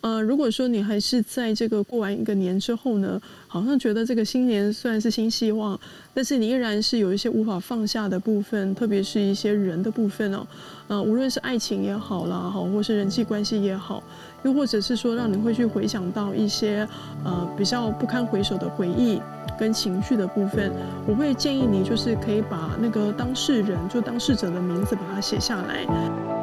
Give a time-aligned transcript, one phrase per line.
[0.00, 5.78] 呃，如果说你还是在这个过完一个年之后呢，好像觉得这个新年虽然是新希望，
[6.12, 10.44] 但是你依然是有一些无法放下的部分，特别是一些人的部分哦，
[10.88, 14.02] 呃，无论是爱情也好啦，哈，或是人际关系也好，
[14.42, 16.86] 又或者是说让你会去回想到一些
[17.24, 19.20] 呃比较不堪回首的回忆
[19.56, 20.72] 跟情绪的部分，
[21.06, 26.41] 我会建议你就是可以把那个当事人就当事者的名字把它写下来。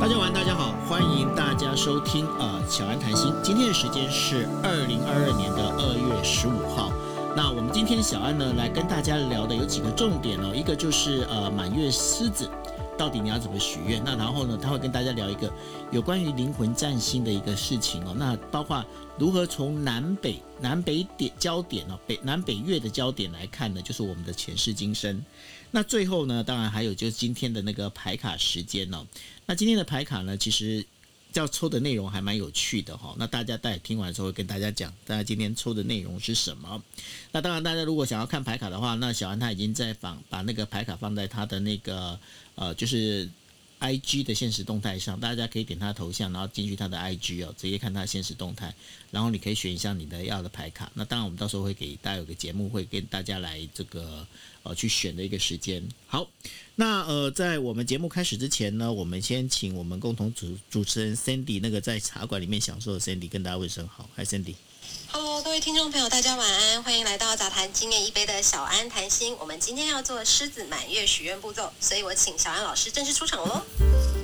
[0.00, 3.32] 大家晚，大家好，欢迎大家收听呃小安谈心。
[3.42, 6.92] 今天的时间是二零二二年的二月十五号。
[7.36, 12.48] 那我们今天小安呢来跟大家聊的有几个重点哦，一个就是呃满月狮子，
[12.98, 14.02] 到底你要怎么许愿？
[14.04, 15.50] 那然后呢，他会跟大家聊一个
[15.90, 18.14] 有关于灵魂占星的一个事情哦。
[18.16, 18.84] 那包括
[19.18, 25.24] 如何从南北南北点焦点哦，北南北月的焦点来看呢，就是我们的前世今生。
[25.74, 29.04] 那最后呢，当然还有就是今天的那个牌卡时间哦。
[29.44, 30.86] 那今天的牌卡呢，其实
[31.32, 33.12] 要抽的内容还蛮有趣的哈。
[33.18, 36.80] 那大家待听完之后跟大家讲，大家今天抽的内容是什么？
[37.32, 42.16] 那当然，大家如果想要看牌卡的话，那小安他已经在放把那个牌卡放在他的那个
[42.54, 43.28] 呃，就是。
[43.80, 48.74] I G 的现实动态上，大家可以点他头像，然后进去他的 I G 哦，直接看他的限时动态，
[49.10, 50.90] 然后你可以选一下你的要的牌卡。
[50.94, 54.26] 那当然，我们到时候会给大家有个节目，会跟大家来这个
[54.64, 55.88] 呃去选的一个时间。
[56.08, 56.28] 好，
[56.74, 64.56] 那呃，在我们节目开始之前呢，我们先请我们共同主主持人 Sandy 那个在茶馆里面享受的 Sandy 跟大家问声好，嗨 Sandy。
[65.12, 69.36] Hello，各位听众朋友，大家晚安，欢迎来到杂谈今夜一杯的小安谈心。
[69.38, 74.23] 我们今天要做狮子满月许愿步骤，所以我请小安老师正式出场喽。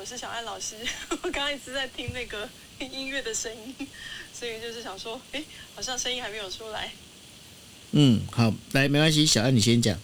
[0.00, 0.76] 我是小艾老师。
[1.10, 2.48] 我刚刚一直在听那个
[2.80, 3.86] 音乐的声音，
[4.32, 6.90] 所以就是想说，哎，好像声音还没有出来。
[7.90, 10.00] 嗯，好，来，没关系，小艾你先讲。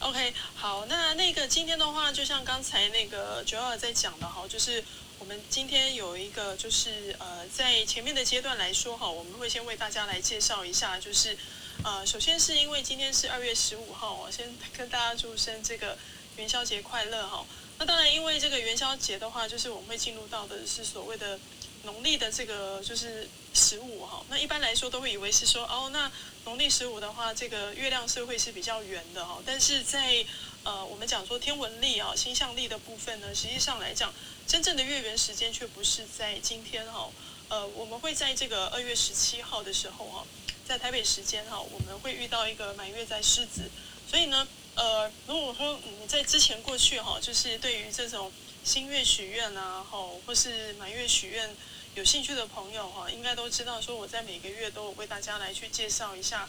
[0.00, 4.82] OK，好，那那个今天的话，就像刚才那个 Joel 在讲的哈，就是
[5.20, 11.38] 我们今天有一个就是呃，在前面的阶段来说哈，我们会先为大家来介绍一下，就是
[11.84, 15.96] 呃，首先是因为今天是二月十五号，我先跟大家祝生这个
[16.36, 17.46] 元宵节快乐哈。
[17.78, 21.38] 那当然，因为这个元宵节的话，就是我们会进入到的是所谓的。
[21.84, 26.10] 农历的这个就是十五哈，那一般来说都会以为是说哦，那
[26.44, 29.40] 农历十五的话，这个月亮是会是比较圆的哈。
[29.46, 30.26] 但是在
[30.64, 34.12] 呃，我们讲说天文历啊、星象历的部分呢，实际上来讲，
[34.48, 37.08] 真正的月圆时间却不是在今天哈。
[37.50, 40.26] 呃，我们会在这个二月十七号的时候哈，
[40.66, 43.70] 在台北时间哈，我们会遇到一个满月在狮子，
[44.10, 48.30] 所以呢，呃，如果说你在之前过去哈，就是对于这种
[48.62, 51.54] 新月许愿啊，吼，或是满月许愿。
[51.94, 56.46] 有兴趣的朋友哈，应该都知道说我在每个月都有为大家来去介绍一下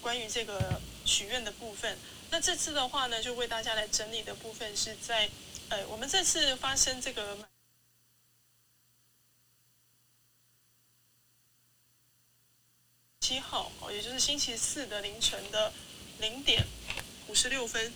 [0.00, 1.98] 关于这个许愿的部分。
[2.30, 5.28] 那这次的话呢，就为大家来整理的部分是在，
[5.68, 7.36] 呃，我们这次发生这个
[13.20, 15.70] 七号哦，也就是星期四的凌晨的
[16.20, 16.64] 零点
[17.28, 17.92] 五十六分。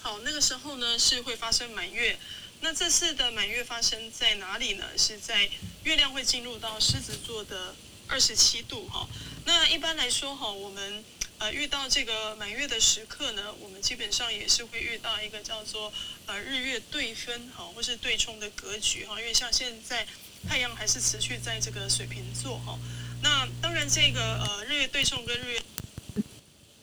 [0.00, 2.18] 好，那个时候呢是会发生满月。
[2.60, 4.84] 那这次的满月发生在哪里呢？
[4.96, 5.48] 是在
[5.84, 7.74] 月亮会进入到狮子座的
[8.06, 9.08] 二十七度哈。
[9.44, 11.04] 那一般来说哈，我们
[11.38, 15.92] 呃遇到这个满月的时刻呢，我们基本上也是会遇到一个叫做
[16.26, 19.20] 呃日月对分哈，或是对冲的格局哈。
[19.20, 20.06] 因为像现在
[20.48, 22.78] 太阳还是持续在这个水瓶座哈。
[23.22, 25.62] 那当然这个呃日月对冲跟日月。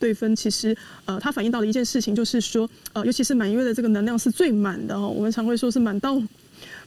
[0.05, 5.07] 对分其实，呃，它反映到的一件事情就是说，呃，尤其是满月的这个能量是最满的哈。
[5.07, 6.21] 我们常会说是满到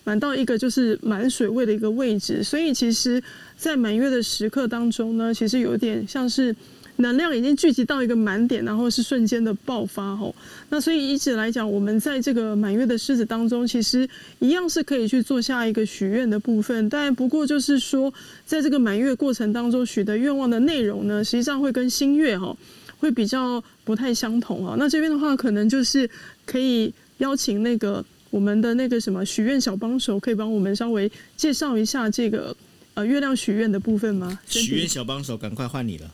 [0.04, 3.20] 满到一个就是满水位的一个位置，所以其实，
[3.56, 6.54] 在满月的时刻当中呢，其实有点像是
[6.98, 10.32] 能量已经聚集到一个满点，然后是瞬间的爆发哈。
[10.70, 14.08] 那所以一直来讲，我们在这个满月的狮子当中，其实
[14.38, 18.14] 一样是可以去做下一个许愿的部分，但不过就是说，
[18.46, 22.56] 在这个满月过程当中许的愿望的内容呢，实际上会跟新月哈。
[22.98, 26.08] 会比较不太相同啊，那这边的话，可能就是
[26.44, 32.54] 可以邀请那个我们的那个什么许愿小帮手，可以帮我们稍微介绍一下这个
[32.94, 34.38] 呃月亮许愿的部分吗？
[34.46, 36.10] 许愿小帮手，赶快换你了。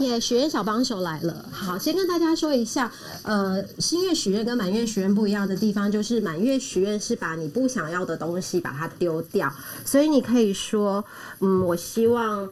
[0.00, 1.48] 耶，许愿小帮手来了。
[1.50, 2.92] 好，先跟大家说一下，
[3.22, 9.52] 呃，新月许愿跟满月许愿不一样的地方，就是满月许愿是把你不想要的东西把它丢掉，
[9.84, 11.04] 所以你可以说，
[11.40, 12.48] 嗯，我希望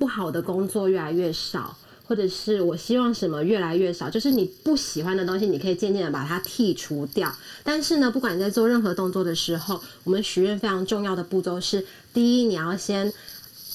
[0.00, 1.76] 不好的工作越来越少。
[2.06, 7.34] 或者是我希望什么越来越少，就是你不喜欢的东西，你可以渐渐的把它剔除掉。
[7.62, 13.12] 但是呢，不管你在做任何动作的时候，我们许愿非常重要的步骤是：第一，你要先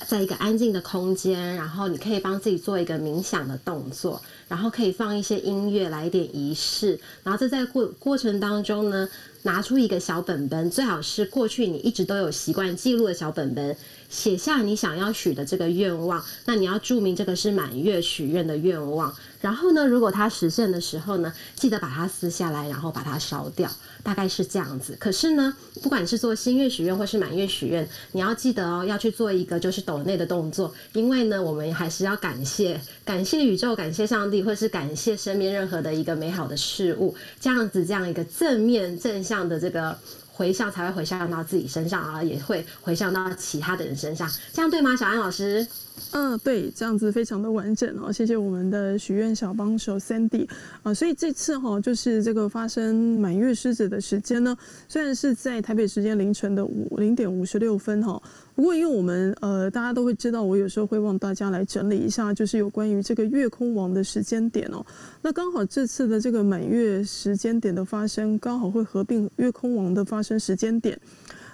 [0.08, 9.10] 在一个安静的空间，然后你可以帮自己做一个冥想的动作，然后可以放一些音乐，来一点仪式，然后这在过过程当中呢，
[9.42, 13.76] 拿出一个小本本，最好是过去你一直都有习惯记录的小本本。
[14.10, 19.16] 写下你想要许的这个愿望，那你要注明这个是满月许愿的愿望。
[19.40, 23.70] 然后呢，如果它实现的时候呢，记得把它撕下来，然后把它烧掉，
[24.04, 24.98] 大概是这样子。
[25.00, 39.98] 可是呢，不管是做新月许愿或是满月许愿，你要记得哦，要去做一个就是抖内的动作，因为呢，我们还是要感谢感谢宇宙、感谢上帝，或是感谢身边任何的一个美好的事物，这样子这样一个正面正向的这个。
[40.40, 44.96] 回向才会回向到自己身上啊，也会回向到其他的人身上，这样对吗？
[44.96, 45.68] 小安老师？
[46.12, 48.12] 嗯，对，这样子非常的完整哦。
[48.12, 50.48] 谢谢我们的许愿小帮手 Sandy
[50.84, 50.94] 啊。
[50.94, 54.58] 所以这次哈，就是这个发生满月狮子的时间呢，
[54.88, 58.22] 虽然是在台北时间凌晨的五零点五十六分哈。
[58.56, 64.86] 不过，因为我们呃，大家都会知道，我有时候会帮大家来整理一下，就是有关于这个月空王的时间点哦。
[65.22, 71.00] 那刚好这次的这个满月时间点的发生，刚好会合并月空王的发生时间点。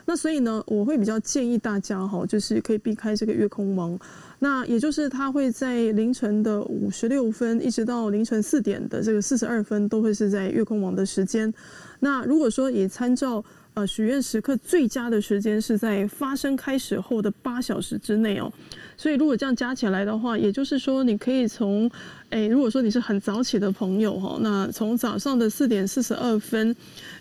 [0.06, 3.98] 那所以呢，我会比较建议大家哈，就是可以避开这个月空王。
[4.40, 11.54] 那也就是它会在凌晨的五十六分，一直到凌晨四点的这个四十二分，都会是在月空王的时间。
[12.00, 13.44] 那如果说也参照。
[13.76, 18.50] 呃，许愿时刻最佳的时间是在发生开始后的八小时之内哦，
[18.96, 21.92] 所以如果这样加起来的话，也就是说你可以从，
[22.30, 26.74] 诶，如果说你是很早起的朋友哈，那从早上的四点四十二分，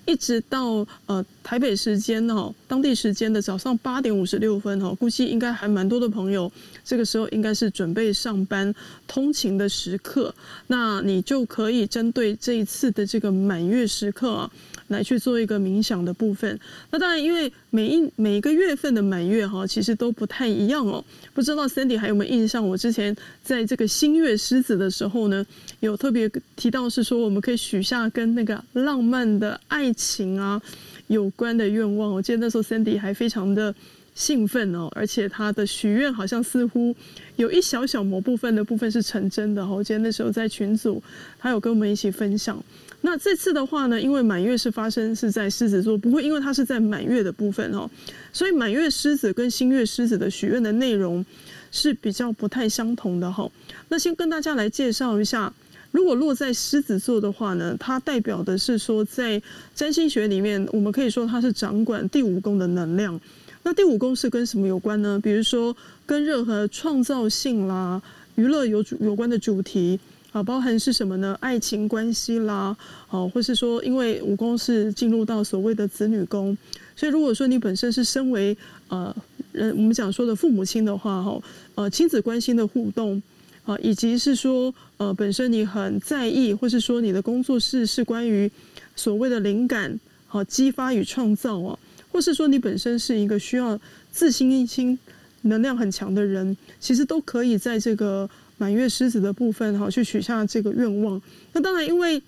[0.07, 6.51] 一直到呃台北时间哦，当地时间的早上八点五十六分哦，估计应该还蛮多的朋友，
[6.85, 8.73] 这个时候应该是准备上班
[9.09, 10.33] 通勤的时刻，
[10.69, 14.49] 那你就可以针对这一次的这个满月时刻啊。
[14.95, 16.59] 来去做一个冥想的部分。
[16.91, 21.05] 那当然，因为每一每一个月份的满月哈，其实都不太一样哦。
[21.35, 22.67] 不知道 Sandy 还有没有印象？
[22.67, 25.45] 我之前在这个新月狮子的时候呢，
[25.81, 30.63] 有特别提到是说，我们可以许下跟那个浪漫的爱情啊
[31.09, 32.13] 有关的愿望。
[32.13, 33.75] 我记得那时候 Sandy 还非常的
[34.15, 36.95] 兴奋哦，而且他的许愿好像似乎
[37.35, 39.67] 有一小小某部分的部分是成真的。
[39.67, 41.03] 我记得那时候在群组，
[41.39, 42.63] 他有跟我们一起分享。
[43.07, 47.89] 那这次的话呢，因为满月是发生是在狮子座，不会因为它是在满月的部分哦，
[48.33, 51.23] 所以满月狮子跟新月狮子的许愿的内容
[51.71, 53.47] 是比较不太相同的哈。
[53.91, 55.53] 那先跟大家来介绍一下，
[55.91, 59.41] 如果落在狮子座的话呢，它代表的是说在
[59.75, 63.21] 占星学里面，我们可以说它是掌管第五宫的能量。
[63.65, 65.21] 那第五宫是跟什么有关呢？
[65.23, 65.77] 比如说
[66.07, 68.01] 跟任何创造性啦、
[68.37, 70.01] 娱乐有主有关的主题。
[70.35, 71.39] 啊，包含是什么呢？
[71.41, 72.77] 爱情关系啦，
[73.09, 76.59] 哦，或是说，因为五宫是进入到所谓的子女宫，
[76.97, 78.57] 所以如果说你本身是身为
[78.89, 79.15] 呃
[79.53, 81.41] 人，我们讲说的父母亲的话，哈，
[81.77, 83.23] 呃，亲子关系的互动，
[83.65, 88.51] 啊，以及是说，呃，本身你很在意，或是说你的工作室是关于
[88.97, 89.97] 所谓的灵感，
[90.27, 91.79] 好，激发与创造啊，
[92.11, 93.79] 或是说你本身是一个需要
[94.11, 94.99] 自信心
[95.43, 98.29] 能量很强的人，其实都可以在这个。
[98.57, 101.21] 满月狮子的部分哈，去许下这个愿望。
[101.53, 102.23] 那当然，因为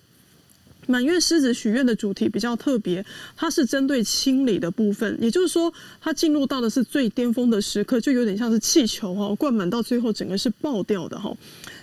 [0.89, 3.05] 满月狮子许愿的主题比较特别，
[3.37, 11.37] 它是针对清理的部分，也就是说，它进入到的是最巅峰的时刻，就有点像是气球哈，灌满到最后整个是爆掉的哈。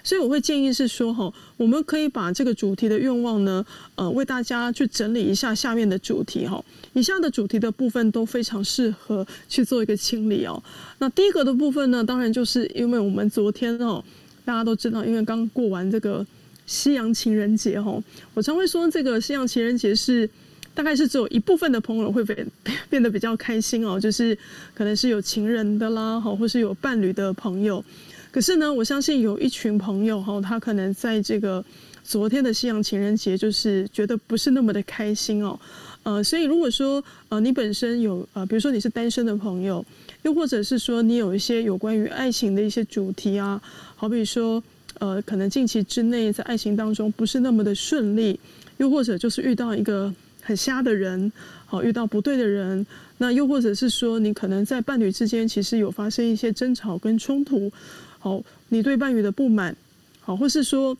[0.05, 3.65] 所以我会建议是说哈，我们可以把这个主题的愿望呢，
[3.95, 6.63] 呃，为大家去整理一下下面的主题哈。
[6.93, 10.63] 以下的主题的部分都非常适合去做一个清理哦。
[10.99, 14.01] 那第一个的部分呢，当然就是因为我们昨天哦。
[14.45, 16.25] 大家都知道，因为刚过完这个
[16.65, 18.01] 西洋情人节哈，
[18.33, 20.29] 我常会说这个西洋情人节是
[20.73, 22.47] 大概是只有一部分的朋友会变
[22.89, 24.37] 变得比较开心哦，就是
[24.73, 27.83] 可能是有情人的啦，哈，或是有伴侣的朋友。
[28.31, 31.63] 可是呢，我相信有一群朋友哈，他可能在这个
[32.03, 35.59] 昨天的西洋情人节，就是觉得不是那么的开心哦。
[36.03, 39.83] 呃，所以如果说呃你本身有呃，比如说你是单身的朋友，
[40.23, 43.61] 又或者是说你有一些有关于爱情的一些主题啊。
[43.95, 44.61] 好比说，
[44.99, 48.37] 呃，可能近期之内在爱情当中不是那么的顺利，
[48.77, 51.31] 又或者就是遇到一个很瞎的人，
[51.65, 52.85] 好，遇到不对的人，
[53.17, 57.71] 那又或者是说你可能在伴侣之间其实有发生一些争吵跟冲突，
[58.19, 59.73] 好，你对伴侣的不满，
[60.19, 60.97] 好，或是说。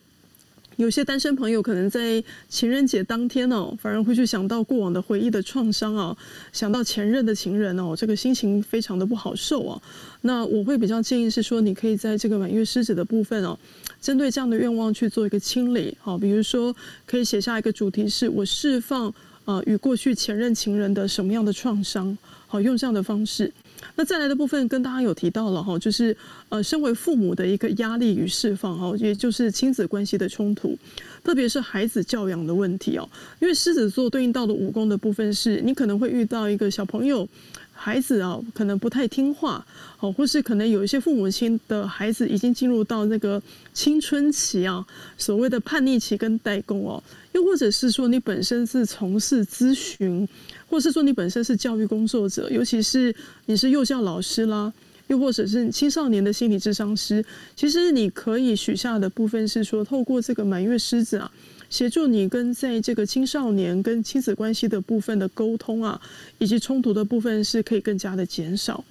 [0.77, 6.15] 有些单身朋友可能在情人节当天哦，反而会去想到过往的回忆的创伤啊，
[6.51, 9.81] 想到前任的情人哦，这个心情非常的不好受啊。
[10.21, 13.57] 那我会比较建议是说，你可以在这个满月狮子的部分哦，
[14.01, 16.75] 针对这样的愿望去做一个清理，好，比如说
[17.05, 19.13] 可以写下一个主题是我释放
[19.45, 23.51] 啊与过去前任情人的什么样的创伤，好，用这样的方式。
[23.95, 26.15] 那再来的部分跟大家有提到了哈，就是
[26.49, 30.77] 呃，身为父母的一个压力与释放哈，也就是亲子关系的冲突，
[31.23, 33.09] 特别是孩子教养的问题哦。
[33.39, 37.27] 因为狮子座对应到的五宫的部分是，你可能会遇到一个小朋友。
[37.75, 39.65] 孩子啊，可能不太听话，
[39.99, 43.41] 哦，或是可能有一些父母亲的孩子已经进入到那个
[43.73, 44.85] 青春期啊，
[45.17, 50.25] 所谓的叛逆期跟代沟哦，又或者是说你本身是从事咨询，
[50.73, 53.15] 或是说你本身是教育工作者，尤其是
[53.45, 54.73] 你是幼教老师啦，
[55.05, 57.23] 又或者是青少年的心理智商师，
[57.55, 61.31] 其实你可以许下的部分是说，透过这个满月狮子啊。
[61.69, 66.01] 协助你跟在这个青少年跟亲子关系的部分的沟通啊，
[66.39, 68.83] 以及冲突的部分是可以更加的减少。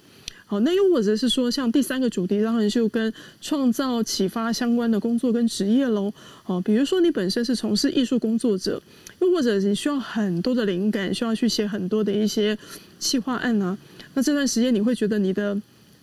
[0.53, 6.13] 好，那又或者是说，像第三个主题，当然就跟创造启发相关的工作跟职业喽。
[6.43, 8.79] 好，比如说你本身是从事艺术工作者，
[9.19, 12.55] 又或者你需要很多的灵感，需要去写很多的一些
[12.99, 13.75] 企划案啊。
[14.13, 15.59] 那这段时间你会觉得你的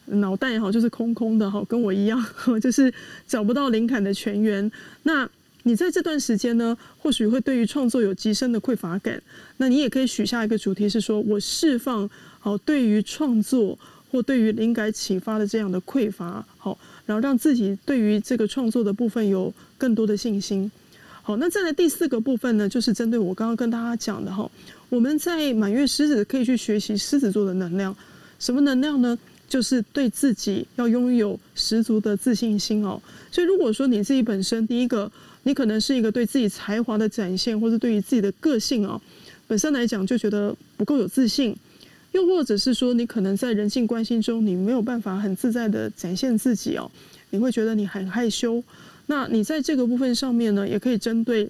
[0.07, 2.21] 脑袋哈就是空空的哈，跟我一样，
[2.61, 2.93] 就是
[3.29, 4.69] 找不到灵感的泉源。
[5.05, 5.31] 那
[5.63, 9.23] 你在这段时间呢，或许会对于创作有极深的匮乏感。
[9.59, 13.79] 那你也可以许下一个主题，是说我释放好对于创作
[14.11, 16.77] 或对于灵感启发的这样的匮乏，好，
[17.07, 20.71] 然后让自己对于这个创作的部分有更多的信心。
[21.23, 24.51] 好，那再来第四个部分呢，就是针对我刚刚跟大家讲的哈，
[24.89, 27.95] 我们在满月狮子可以去学习狮子座的能量，
[28.39, 29.19] 什么能量呢？
[29.49, 33.03] 就是对自己要拥有十足的自信心哦。
[33.33, 35.11] 所以如果说你自己本身第一个，
[35.43, 39.01] 你可能是一个对自己才华的展现，或者对于自己的个性啊，
[39.49, 41.57] 本身来讲就觉得不够有自信，
[42.13, 46.91] 又或者是说你可能在人际关系中你没有办法很自在的展现自己哦，
[47.31, 48.63] 你会觉得你很害羞。
[49.07, 51.49] 那你在这个部分上面呢，也可以针对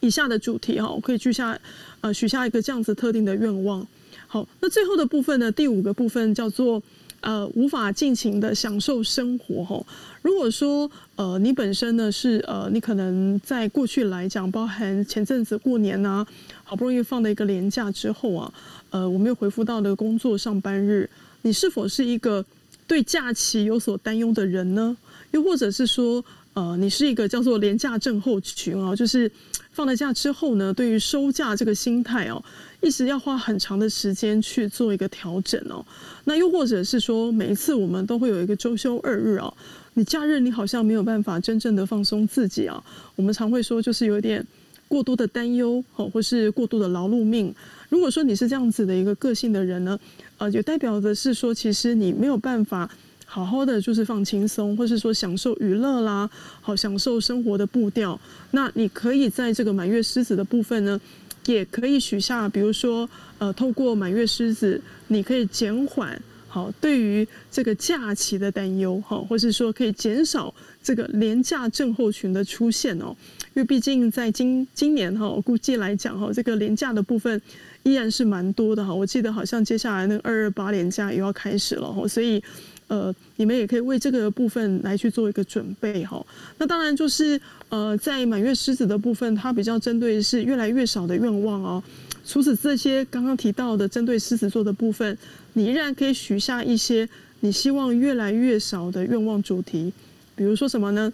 [0.00, 1.58] 以下的主题哈，可以许下
[2.00, 3.86] 呃许下一个这样子特定的愿望。
[4.26, 6.82] 好，那最后的部分呢，第五个部分叫做。
[7.20, 9.86] 呃，无法尽情的享受生活哦。
[10.20, 16.26] 如果说呃，你本身呢是呃，你可能在过去来讲，包含前阵子过年啊，
[16.64, 18.52] 好不容易放了一个年假之后啊，
[18.94, 21.10] 呃，我没有回复到的工作上班日，
[21.42, 22.44] 你是否是一个
[22.86, 24.96] 对假期有所担忧的人呢？
[25.32, 29.28] 又或者是说，呃，你是一个叫做连假症候群啊，就是
[29.72, 32.40] 放了假之后呢，对于收假这个心态哦。
[32.82, 35.84] 一直要花很长的时间去做一个调整哦，
[36.22, 39.52] 那又或者是说，每一次我们都会有一个周休二日哦，
[39.94, 42.80] 你假日你好像没有办法真正的放松自己啊。
[43.16, 44.46] 我们常会说，就是有点
[44.86, 47.52] 过多的担忧哦，或是过度的劳碌命。
[47.94, 49.96] 如果说你是这样子的一个个性的人呢，
[50.38, 52.90] 呃，就代表的是说，其实你没有办法
[53.24, 56.28] 好好的就是放轻松，或是说享受娱乐啦，
[56.60, 58.20] 好享受生活的步调。
[58.50, 61.00] 那你可以在这个满月狮子的部分呢。
[61.46, 73.14] 也可以许下，比如说，呃，透过满月狮子，你可以减缓好对于这个假期的担忧，哈，或是说可以减少这个廉价症候群的出现哦。
[73.52, 77.38] 因为毕竟在今今年哈，我估计来讲哈，这个廉价的部分
[77.84, 78.92] 依然是蛮多的哈。
[78.92, 82.42] 我记得好像接下来那个二二八连假又要开始了哈，所以。
[82.86, 86.24] 呃，你们也可以为这个部分来去做一个准备哈。
[86.58, 91.82] 那当然就是呃，在满月狮子的部分，它比较针对是越来越少的愿望哦。
[92.26, 95.16] 除此这些刚刚提到的针对狮子座的部分，
[95.54, 97.08] 你依然可以许下一些
[97.40, 99.90] 你希望越来越少的愿望主题，
[100.36, 101.10] 比如说什么呢？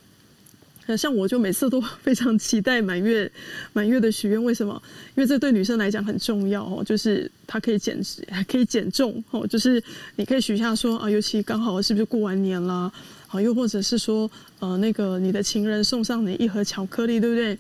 [0.97, 3.31] 像我就每次都 非常期待满月，
[3.73, 4.43] 满月的许愿。
[4.43, 4.83] 为什么？
[5.15, 9.47] 因为这对女生来讲很重要哦，就是它可以减脂，可以减重哦。
[9.47, 9.83] 就是
[10.17, 12.91] 你可以许下说啊，尤其刚好是不是过完年啦？
[13.29, 17.59] 好，又或者是说呃，那个你的情人送上你一盒巧克力，对不对？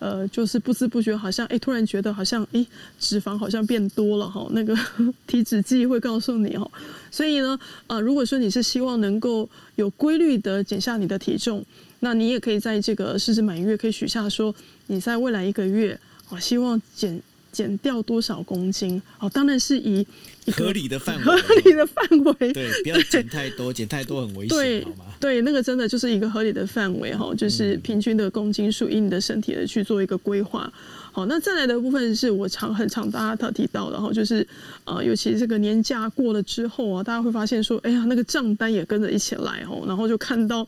[0.00, 2.66] 呃，就是不知不觉好像哎，突然觉得好像哎，
[2.98, 4.44] 脂肪好像变多了哈。
[4.50, 4.76] 那个
[5.28, 6.68] 体脂计会告诉你哦。
[7.12, 11.64] 所以呢，呃，如果说你是希望能够有规律的减下你的体重。
[12.04, 14.52] 那你也可以在这个狮子满月可以许下说，
[14.88, 15.96] 你在未来一个月，
[16.30, 19.00] 我希望减减掉多少公斤？
[19.20, 20.04] 哦，当然是以
[20.50, 24.86] 合理的范围， 合理的范围，对，不要减太多，减太多很危险，对，
[25.20, 30.70] 对，那个真的就是一个合理的范围哈，就是平均的公斤数，以你的身体的去做一个规划。
[31.12, 34.44] 好，那再来的部分是我常很常大家特提到的哈，就是
[34.86, 40.66] 呃，尤其这个年假过了之后啊，大家会发现说，哎呀，那个账单也跟着一起来哦，然后就看到。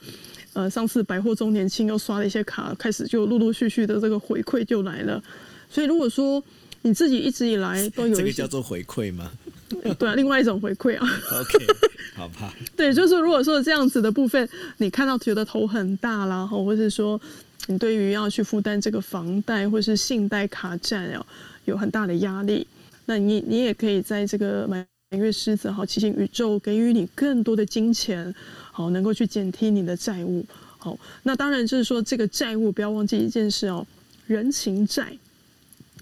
[0.54, 5.22] 呃，上次百货周年庆又刷了一些卡，开始就陆陆续续的这个回馈就来了。
[5.68, 6.42] 所以如果说
[6.82, 9.30] 你自己一直以来都有一，这个叫做回馈吗？
[9.98, 11.06] 对啊，另外一种回馈啊。
[11.40, 11.66] OK，
[12.14, 12.54] 好吧。
[12.76, 17.20] 对，就是如果说这样子的部分，你看到觉得头很大啦，或者是说
[17.66, 21.26] 你对于要去负担这个房贷或是信贷卡债哦，
[21.64, 22.66] 有很大的压力，
[23.06, 28.32] 那你你也可以在这个满月狮子好，祈请宇宙给予你更多的金钱，
[28.76, 30.44] 好，能够去减轻你的债务。
[30.78, 33.86] 好，那当然就是说这个债务不要忘记一件事哦，
[34.26, 35.16] 人情债。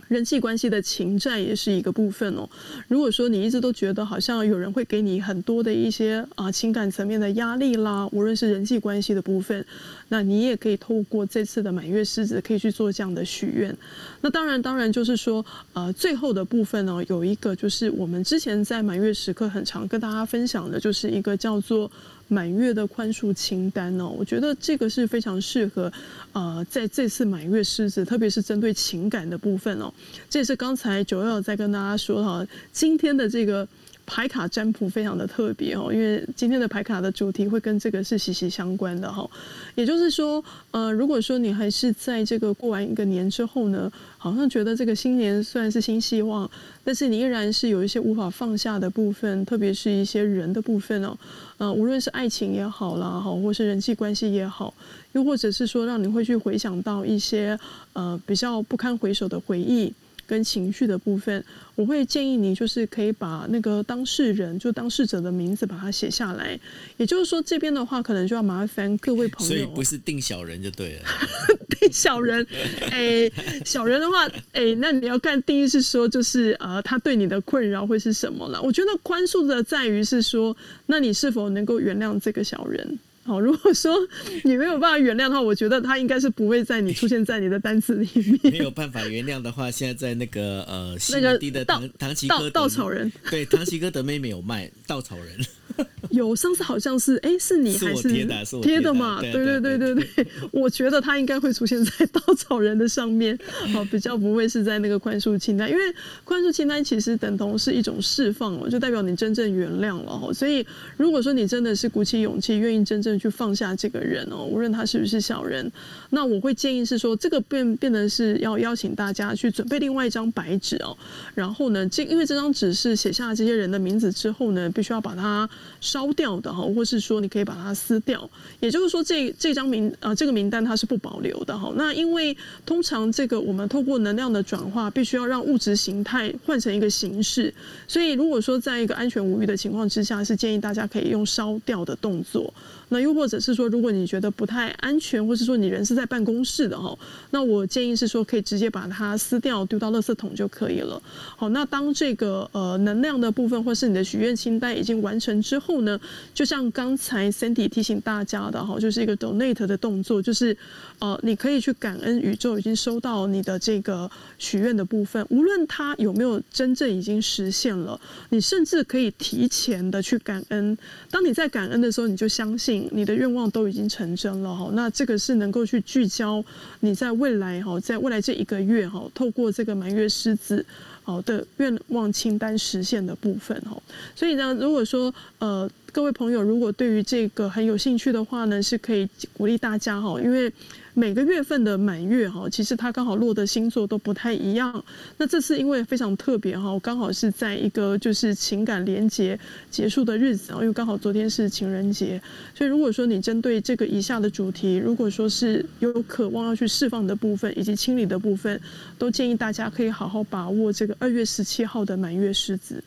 [0.09, 2.47] 人际关系的情债也是一个部分哦。
[2.87, 9.65] 如果说你一直都觉得好像有人会给你很多的一些啊情感层面的压力啦，无论是人际关系的部分，
[10.09, 13.75] 那你也可以透过这次的满月狮子可以去做这样的许愿。
[14.21, 21.91] 那当然，当然就是说，呃，最后的部分呢，有一个就是我们之前在满月时刻很常跟大家分享的，就是一个叫做。
[22.33, 25.93] 满月的宽恕清单哦，我觉得这个是非常适合，
[26.33, 29.93] 呃，在这次满月狮子，特别是针对情感的部分哦。
[30.31, 33.69] 这也是刚才九幺在跟大家说哈，今天的这个。
[34.07, 39.29] 牌卡占卜非常的特别哦，因为今天的牌卡的主题会跟这个是息息相关的哈。
[39.75, 46.51] 也就是说，呃，如果说你还是在这个过完一个年之后呢，好像觉得这个新年虽然是新希望，
[46.85, 51.17] 但是你依然是有一些无法放下的部分，特别是一些人的部分哦。
[51.59, 54.75] 呃，无论是爱情也好啦，哈，或是人际关系也好，
[55.13, 57.59] 又或者是说让你会去回想到一些
[57.93, 59.93] 呃比较不堪回首的回忆。
[60.33, 66.59] 跟情绪的部分，我会建议你就是可以把那个当事人，就当事者的名字把它写下来。
[66.97, 71.03] 也就是说，这边的话可能就要麻烦各位朋友，所以不是定小人就对了。
[71.79, 72.47] 定小人，
[72.91, 73.31] 哎，
[73.67, 78.63] 小人的话，哎，那你要看第一是说，就是呃，他对你的困扰会是什么了？
[78.63, 82.99] 我觉得宽恕的在于是说，那你是否能够原谅这个小人？
[83.25, 83.97] 好，如果说
[84.43, 88.53] 你没有办法原谅的话，我觉得他应该是不会在你出现在你的单词里面。
[88.53, 95.27] 没有办法原谅的话，现在在那个呃， 西门町的唐唐吉诃德稻草人，对，唐吉诃德妹妹有卖稻草人。
[96.11, 98.45] 有上次好像是哎，是你还是贴的？
[98.63, 99.19] 贴的嘛？
[99.23, 103.39] 对对对对对，我觉得他应该会出现在稻草人的上面，
[103.73, 105.83] 好，比较不会是在那个宽恕清单，因为
[106.25, 110.31] 宽恕清单其实等同是一种释放了，就代表你真正原谅了哈。
[110.35, 110.67] 所以
[110.99, 115.71] 如果说你真的是鼓起勇气，愿意真正去放下这个人哦，无论他是不是小人，
[116.11, 120.97] 那我会建议是说，这个变变得是要邀请大家去准备另外一张白纸哦，
[121.35, 125.49] 然后呢，这因为这张纸是写下这些人的名字之后呢，必须要把它
[125.81, 128.29] 烧掉的哈，或是说你可以把它撕掉，
[128.61, 131.73] 也就是说这这张名呃这个名单它是不保留的哈。
[131.77, 137.53] 那因为通常这个我们透过能量的转化，必须要让物质形态换成一个形式，
[137.87, 142.53] 所以如果说在一个安全无虞的情况之下，是建议大家可以用烧掉的动作。
[142.93, 146.97] 那又或者是说，如果你觉得不太安全，或是说你人是在办公室的哈，
[147.31, 151.03] 那我建议是说可以直接把它撕掉，丢到垃圾桶就可以了。
[151.35, 155.99] 好，那当这个呃能量的部分或是你的许愿清单已经完成之后呢，
[156.35, 160.55] 就像刚才 Sandy 提醒大家的哈，就是一个 donate 的动作，就是
[160.99, 170.77] 呃你可以去感恩宇宙已经收到你的这个许愿的部分，无论它有没有真正已经实现了，你甚至可以提前的去感恩。
[171.11, 172.82] 当你在感恩的时候，你就相信。
[172.91, 176.45] 你的愿望都已经成真了哈，那这个是能够去聚焦
[176.81, 180.65] 你在未来哈，在未来这一个月哈，透过这个满月狮子
[181.03, 183.81] 好的愿望清单实现的部分哈。
[184.15, 190.53] 所以呢，如果说呃各位朋友如果对于这个很有兴趣的话呢，是可以鼓励大家哈，因为。
[190.95, 194.85] 每个月份的满月哈，其实它刚好落的星座都不太一样。
[195.17, 202.21] 那这次因为非常特别哈，刚好是在一个就是情感连结结束的日子啊，因为刚好昨天是情人节，
[202.55, 208.61] 所以如果说你针对这个以下的主题，如果说是有渴望要去释放的部分以及清理的部分，
[208.99, 212.85] 都建议大家可以好好把握这个二月十七号的满月狮子。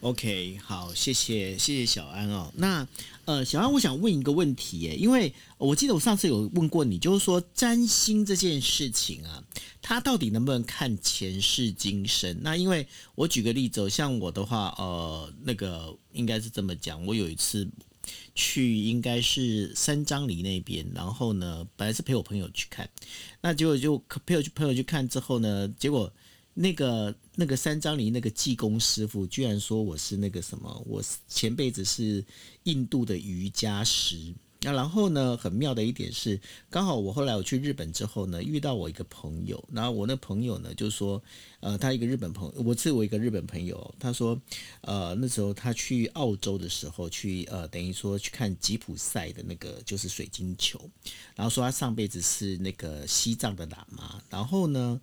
[0.00, 2.52] OK，好，谢谢谢谢小安哦。
[2.56, 2.86] 那
[3.24, 9.42] 呃，小安，我想问一个问题耶，因为我记得我上次有问过你，就是说占星这件事情啊，
[9.80, 12.38] 它到底能不能看前世今生？
[12.42, 17.66] 那因为我举个例子，像我的话，呃，那个应该是这么讲，我有一次
[18.34, 22.90] 去，应该是三张犁那边，然后呢，本来是陪我朋友去看，
[23.40, 26.12] 那结果就陪我去朋友去看之后呢，结果。
[26.56, 32.24] 那个那个三张犁那个济公师傅居然说我是那个什么，我前辈子是
[32.64, 34.32] 印度的瑜伽师。
[34.66, 41.22] 那然后呢，很妙的一点是，刚好我后来我去日本之后呢，遇到我一个朋友，然后我那朋友呢就说，
[41.60, 44.40] 呃，他一个日本朋友，我是我一个日本朋友，他说，
[44.80, 50.80] 呃，那时候他去澳洲的时候去，呃，等于说去看吉普赛的那个就是水晶球，
[51.34, 54.98] 然后说他上辈子是那个西藏的喇嘛，然后呢。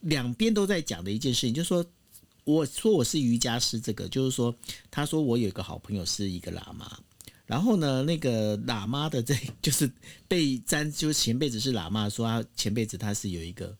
[0.00, 1.84] 两边都在讲的一件事情，就是说，
[2.44, 4.54] 我说我是瑜伽师，这个就是说，
[4.90, 6.98] 他说我有一个好朋友是一个喇嘛，
[7.46, 9.90] 然后呢，那个喇嘛的这 就是
[10.28, 13.76] 被占，就是前辈子是喇嘛，说他前辈子他是有一个，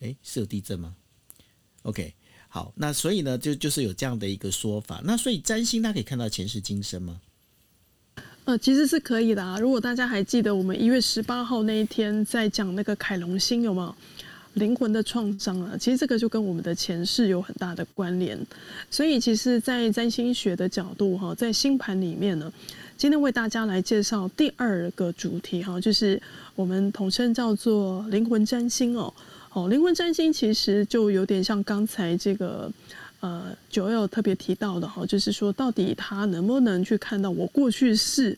[0.00, 0.94] 诶，是有地震吗
[1.82, 2.14] ？OK。
[2.48, 5.02] 好，那所以呢，就就是有这样的一个说法。
[5.04, 7.20] 那所以占星，他可以看到前世今生吗？
[8.44, 9.58] 呃，其实是可以的啊。
[9.58, 13.94] 如果大家还记得我们一月十八号那一天在讲那个凯龙星，有没有？
[14.56, 18.38] 灵魂的创伤啊，其实这个就跟我们的前世有很大的关联。
[18.90, 22.50] 所以，其实，在占星学的角度哈，在星盘里面呢，
[22.96, 26.20] 今天为大家来介绍第二个主题哈，就是
[26.54, 29.12] 我们统称叫做灵魂占星哦。
[29.52, 32.72] 哦，灵魂占星其实就有点像刚才这个
[33.20, 38.36] 呃九有特别提到的哈，就是说到底他能不能去看到我过去是。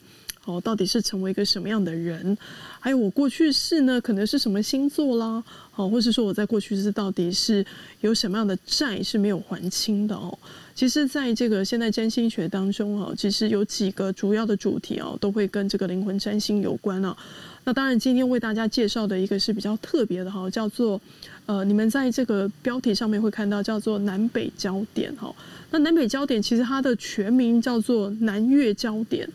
[0.48, 2.36] 哦，到底是成为一个什么样的人？
[2.80, 5.44] 还有我过去式呢，可能是什么星座啦？
[5.76, 7.64] 哦，或是说我在过去式到底是
[8.00, 10.36] 有什么样的债是没有还清的哦？
[10.74, 17.14] 其实，在这个现代占星学当中哦，其实有几个主要的主题哦，都会跟这个灵魂占星有关啊。
[17.64, 20.98] 那当然，今天为大家介绍的一个是比较特别的哈，叫做
[21.46, 25.34] 呃，你们在这个标题上面会看到叫做南北焦点哈。
[25.70, 29.28] 那南北焦点其实它的全名叫做南月焦点。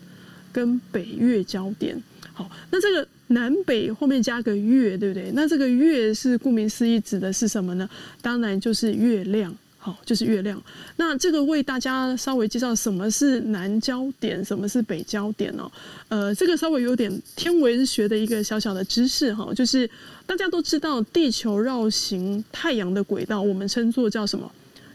[0.54, 2.00] 跟北月交点，
[2.32, 5.32] 好，那这个南北后面加个月，对不对？
[5.34, 7.90] 那这个月是顾名思义指的是什么呢？
[8.22, 10.62] 当然就是月亮，好，就是月亮。
[10.96, 15.68] 那这个为大家稍微介绍什么是南交点，什么是北交点哦。
[16.08, 19.90] 呃，这个稍微有点天文学的一个小小的知识哈，就是
[20.24, 24.48] 大家都知道地球绕行太阳的轨道，我们称作叫什么？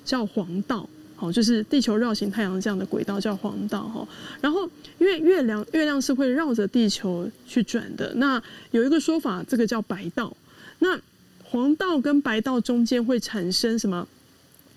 [0.05, 0.89] 叫黄道。
[1.19, 4.07] 好，就是地球绕行太阳这样的轨道叫黄道哈。
[4.39, 4.63] 然后，
[4.99, 8.13] 因为月亮月亮是会绕着地球去转的。
[8.15, 10.33] 那有一个说法，这个叫白道。
[10.79, 10.97] 那
[11.43, 14.07] 黄道跟白道中间会产生什么？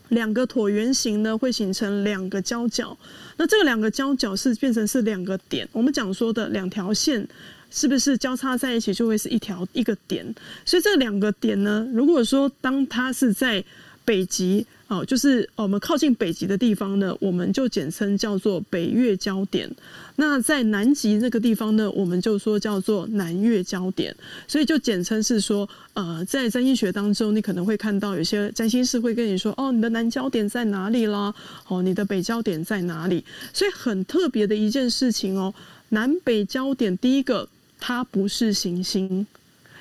[0.09, 2.99] 两个椭圆形呢，会形成两个交角。
[3.37, 5.69] 那这个两个交角是变成是两个点。
[5.71, 7.25] 我们讲说的两条线，
[7.71, 10.27] 是不是交叉在一起就会是一条一个点？
[10.65, 13.65] 所以这两个点呢，如果说当它是在
[14.05, 14.67] 北极。
[14.93, 19.71] 哦，就是我们靠近北极的地方呢，我们就简称叫做北月交点。
[20.17, 24.15] 那在南极那个地方呢，我们就说叫做南月交点。
[24.47, 31.35] 所以就简称是说，呃，在占星学当中，你可能会看到有些占星师会跟你说，哦，你的南交点在哪里啦？
[31.69, 33.25] 哦，你的北交点在哪里？
[33.55, 35.55] 所以很特别的一件事情哦，
[35.89, 37.49] 南北交点，第一个
[37.81, 39.27] 它不是行星。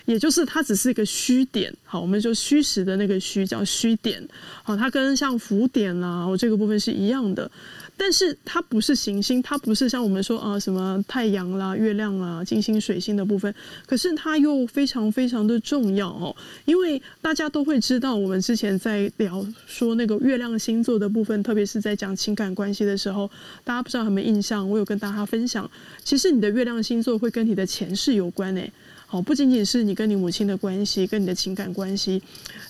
[0.05, 4.21] 也就是它只是一个虚点，好，我们就虚实的那个虚叫虚点，
[4.63, 7.49] 好，它跟像浮点啦，我这个部分是一样的，
[7.95, 13.53] 但是它不是行星，它不是像我们说啊什么太阳啦、月亮啦、金星、水星的部分，
[13.85, 16.35] 可是它又非常非常的重要哦，
[16.65, 23.29] 因为大家都会知道，我们之前在聊说那个月亮星座的部分，特别是在讲情感关系的时候，
[23.63, 24.67] 大家不知道有没有印象？
[24.67, 25.69] 我有跟大家分享，
[26.03, 28.71] 其实你的月亮星座会跟你的前世有关诶。
[29.11, 32.21] 哦，不仅仅是你跟你母亲的关系，跟你的情感关系，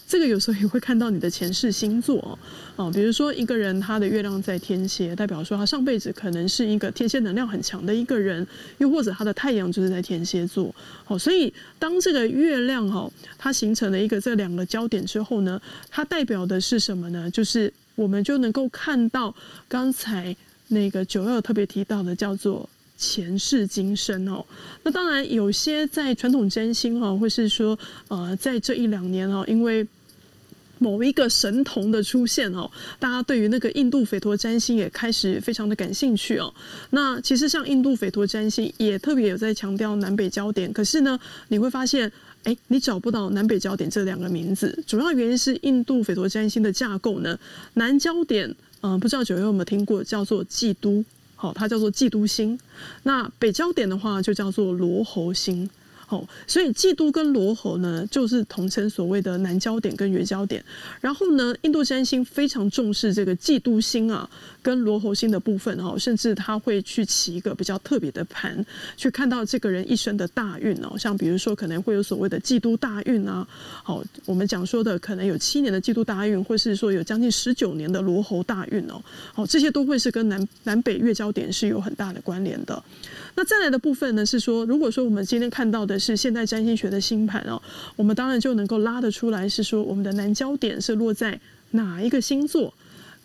[0.08, 2.38] 这个有时候也会看到你的前世星座
[2.75, 2.91] 哦。
[2.91, 8.45] 比如说一个人他的月亮在天蝎，代表说他上辈子可能是一个天蝎能量很强的一个人，
[8.80, 10.73] 又或者他的太阳就是在天蝎座。
[11.06, 17.30] 哦，所以当这个月亮哈，它形成了一个这两个焦点之后呢，它代表的是什么呢？
[17.30, 19.36] 就是我们就能够看到
[19.67, 20.36] 刚才
[20.69, 22.67] 那个九二特别提到的叫做。
[23.02, 24.46] 前世今生哦，
[24.84, 27.78] 那当然有些在传统占星哦，或是说
[28.10, 29.86] 呃，在这一两年哦，因为
[30.78, 36.54] 某一个神童的出现哦，大家对于那个印度吠陀占星也开始非常的感兴趣哦。
[36.92, 42.12] 那其实像印度吠陀占星也特别有在强调南北交点，可是呢，你会发现，
[42.44, 47.40] 哎，你找不到南北交点这两个名字，主要原因是印度吠陀占星的架构呢，
[47.74, 51.04] 南交点，嗯、不知道九月有没有听过，叫做季都。
[51.41, 52.60] 好，它叫做嫉妒星。
[53.01, 55.67] 那北焦点的话，就叫做罗喉星。
[56.12, 60.62] 哦，所以济都跟罗喉呢，就是统称所谓的南焦点跟月焦点。
[61.00, 64.30] 然后呢，印度占星非常重视这个济都星啊，
[64.62, 68.63] 跟罗喉星的部分哦，甚至他会去起一个比较特别的盘，
[68.97, 70.97] 去看到这个人一生的大运哦。
[70.97, 73.47] 像比如说，可能会有所谓的济都大运啊。
[73.82, 79.02] 好，我们讲说的可能有七年的济都大运，或是说有将近十九年的罗喉大运哦。
[79.34, 82.84] 好，这些都会是跟南南北月焦点是有很大的关联的。
[83.36, 87.62] 那再来的部分呢，是说，如果说我们今天看到的是现代占星学的星盘哦，
[87.96, 91.39] 我们当然就能够拉得出来，是说我们的南焦点是落在
[91.72, 92.74] 哪一个星座，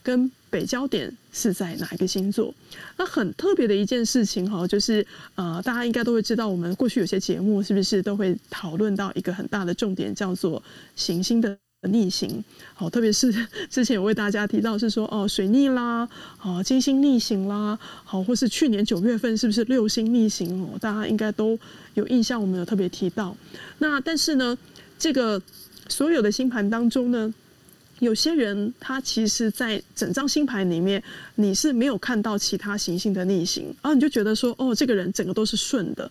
[0.02, 2.54] 跟北焦点是在哪一个星座。
[2.96, 10.62] 那很特别的一件事情哈，就是呃，大家应该都会知道，我们过去有些节目是不是都会讨论到一个很大的重点，叫做
[10.94, 11.58] 行星的。
[11.86, 12.42] 逆行，
[12.74, 13.32] 好，特别是
[13.70, 16.08] 之前有为大家提到是说哦，水逆啦，
[16.42, 20.78] 哦，金星逆行啦，好，或是去年九月份是不是六星逆行哦？
[20.80, 21.58] 大家应该都
[21.94, 23.36] 有印象，我们有特别提到。
[23.78, 24.56] 那但是呢，
[24.98, 25.40] 这个
[25.88, 27.32] 所有的星盘当中呢，
[28.00, 31.02] 有些人他其实，在整张星盘里面，
[31.36, 36.10] 你是没有看到其他行星的逆行，然后你就觉得说，哦，这个人整个都是顺的。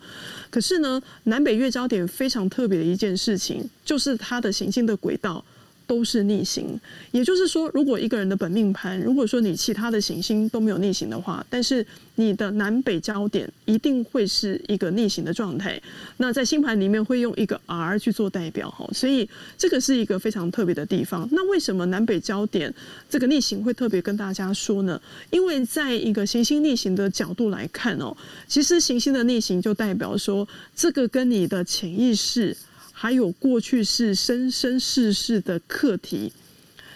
[0.49, 5.43] 可是呢，南北月交点非常特别的一件事情，就是他的行星的轨道。
[5.87, 6.79] 都是逆行，
[7.11, 15.81] 也就是说，如果一个人的本命盘，如果说你其他的行星都没有逆行的话，但是你的南北焦点一定会是一个逆行的状态。
[16.17, 21.27] 那在星盘里面会用一个 R 去做代表哈，所以这个是一个非常特别的地方。
[21.31, 22.73] 那为什么南北焦点
[23.09, 24.99] 这个逆行会特别跟大家说呢？
[25.29, 28.15] 因为在一个行星逆行的角度来看哦，
[28.47, 32.55] 其实行星的逆行就代表说，这个跟你的潜意识。
[32.97, 36.31] 还有过去是生生世世的课题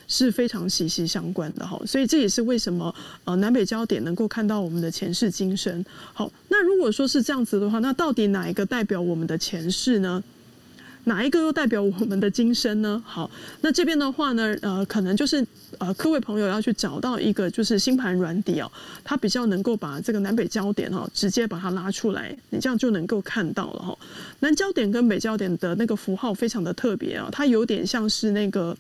[0.07, 5.85] 是非常息息相关的哈，所以这也是为什么呃南北焦点能够看到我们的前世今生。
[6.13, 10.23] 好，那如果说是这样子的话，那到底哪一个代表我们的前世呢？
[11.09, 13.01] 哪一个又代表我们的今生呢？
[13.03, 13.29] 好，
[13.61, 15.43] 那这边的话呢，呃，可能就是
[15.79, 18.71] 呃，各位朋友要去找到一个就是星盘软底哦，
[19.03, 23.97] 它比较能够把这个南北焦点哈，直接把它拉出来，你这样就能够看到了哈。
[24.41, 28.77] 南焦点跟北焦点的那个符号非常的特别啊，它有点像是那个。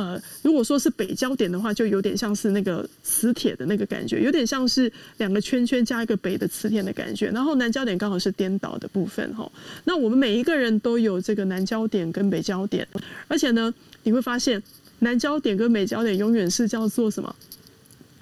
[0.00, 7.26] 呃，如果说是北焦点的话，就有点像是那个磁铁的那个感觉，有点像是两个圈圈加一个北的磁铁的感觉。
[7.28, 9.50] 然后南焦点刚好是颠倒的部分哈。
[9.84, 12.88] 那我们每一个人都有这个南焦点跟北焦点，
[13.28, 14.62] 而且呢，你会发现
[15.00, 17.36] 南焦点跟北焦点永远是叫做什么？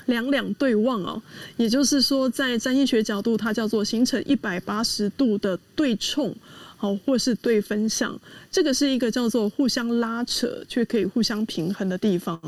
[0.07, 1.23] 两两对望哦，
[1.59, 6.35] 也就是说，在占星学角度，它叫做形成一百八十度的对冲。
[6.81, 8.17] 好，或是对分相，
[8.53, 12.41] 这个是一个叫做互相拉扯却可以互相平衡的地方。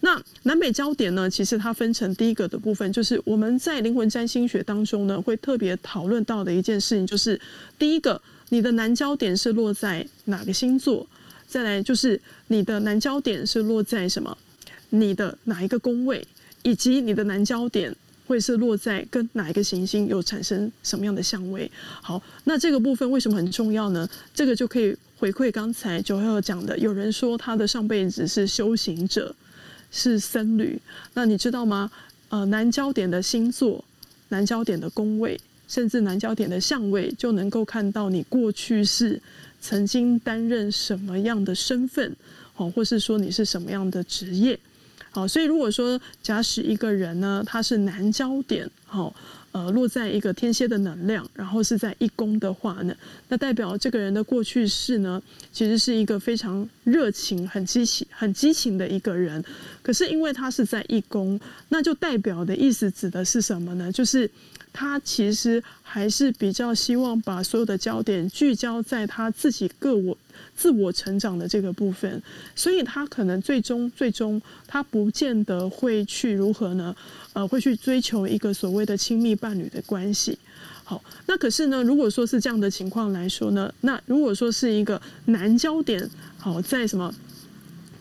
[0.00, 1.28] 那南北焦点呢？
[1.28, 7.38] 其实它分成第一个的部分，就是我们在灵魂占星学当中呢，会特别讨论到的一件事情，就是
[7.78, 8.18] 第一个，
[8.48, 11.06] 你的南焦点是落在哪个星座？
[11.46, 12.18] 再来就是
[12.48, 14.34] 你的南焦点是落在什么？
[14.88, 16.26] 你的哪一个宫位？
[16.62, 17.94] 以及你的南焦点。
[18.26, 21.70] 会是落在跟哪一个行星有产生什么样的相位？
[22.02, 24.08] 好，那这个部分为什么很重要呢？
[24.34, 29.34] 这个就可以回馈刚才九号讲的，有人说他的上辈子是修行者，
[29.90, 30.80] 是僧侣。
[31.12, 31.90] 那你知道吗？
[32.30, 33.84] 呃，南交点的星座、
[34.28, 39.20] 南交点的宫位，甚至南交点的相位，就能够看到你过去是
[39.60, 42.16] 曾经担任什么样的身份，
[42.56, 44.58] 哦，或是说你是什么样的职业。
[45.14, 49.14] 好，所以如果说假使一个人呢，他是南焦点，好，
[49.52, 52.92] 呃，落在一个天蝎的能量，然后是在一宫的话呢，
[53.28, 55.22] 那代表这个人的过去式呢，
[55.52, 59.44] 其实是一个非常热情、很激情、很激情的一个人。
[59.82, 63.92] 可是因为他是在一宫，那就代表的意思指的是什么呢？
[63.92, 64.28] 就是
[64.72, 70.18] 他其实还是比较希望把所有的焦点聚焦在他自己个我。
[70.56, 72.22] 自我成长的这个部分，
[72.54, 76.94] 所以他可能最终最终他不见得会去如何呢？
[77.32, 80.38] 呃，会去追求一个所谓的亲密伴侣的关系。
[80.84, 87.12] 好，那可是呢，如果说是这样的情况来说呢，那如果说是一个难焦点，好，在什么？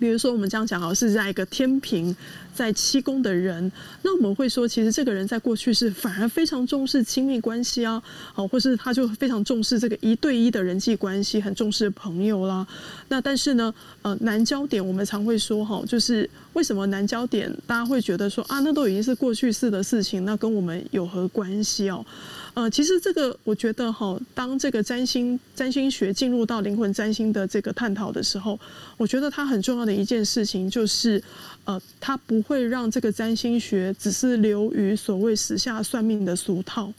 [0.04, 2.13] 比如说我们这样讲好，是在一个天平。
[2.54, 3.72] 在七宫的人，
[4.04, 8.00] 那我们会说，其实这个人在过去是反而非常重视亲密关系啊，
[8.32, 12.63] 好，或是他就非常重视这个一对一的人际关系，很重视朋友啦。
[13.08, 22.06] 那但是呢，呃，南交点我们常会说哈，就是为什么南交点大家会觉得说啊，那都已经是过去式的事情，那跟我们有何关系哦？
[22.54, 28.60] 呃，其实这个我觉得哈，当这个占星占星学进入到灵魂占星的这个探讨的时候，
[28.98, 31.22] 我觉得它很重要的一件事情就是。
[31.66, 36.92] 呃，它不会让这个占星学只是流于所谓时下算命的俗套，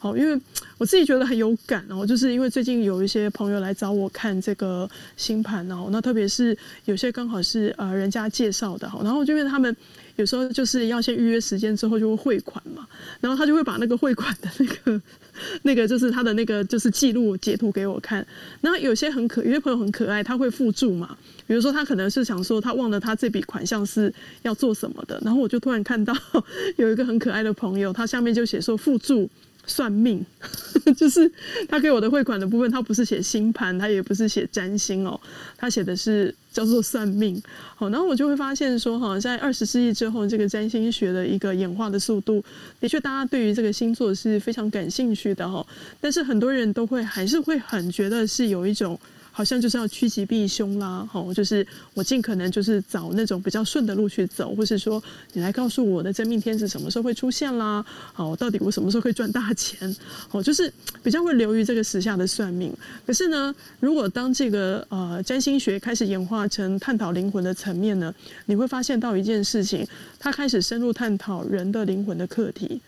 [0.00, 0.40] 哦，因为
[0.78, 9.76] 我自己觉得很有感哦，就是因为最近有一些朋友来找我看这个星盘哦，那特别是有些刚好是呃人家介绍的哈，然后就因为他们
[10.16, 12.86] 有时候就是要先预约时间之后就会汇款嘛，
[13.20, 15.02] 然后他就会把那个汇款的那个。
[15.62, 18.24] 那个就是他的那个就是记录截图给我看，
[18.60, 26.14] 那有些很可，有些朋友很可爱，他会附注嘛，比如说他可能是想说他忘了他这笔款项是要做什么的，然后我就突然看到
[26.76, 29.28] 有一个很可爱的朋友，他下面就写说附注。
[29.66, 30.24] 算命，
[30.96, 31.30] 就是
[31.68, 35.18] 他给我的汇款的部分，他不是写星盘，他也不是写占星哦，
[35.56, 37.40] 他写的是叫做算命。
[37.76, 42.44] 好，然后我就会发现说，哈，在二十世纪之后，这个占星学的一个演化的速度，
[42.80, 45.64] 的确大家对于这个星座是非常感兴趣的哈。
[46.00, 48.98] 但是很多人都会还是会很觉得是有一种
[49.32, 59.96] 好像就是要趋吉避凶啦，好，就是我尽可能就是找那种比较顺的路去走，或是说你来告诉我的真命天子什么时候会出现啦，好，到底我什么时候可以赚大钱，
[60.28, 62.72] 好，就是比较会流于这个时下的算命。
[63.06, 68.14] 可是呢，如果当这个呃占星学开始演化成探讨灵魂的层面呢，
[68.44, 69.86] 你会发现到一件事情，
[70.18, 72.80] 它开始深入探讨人的灵魂的课题。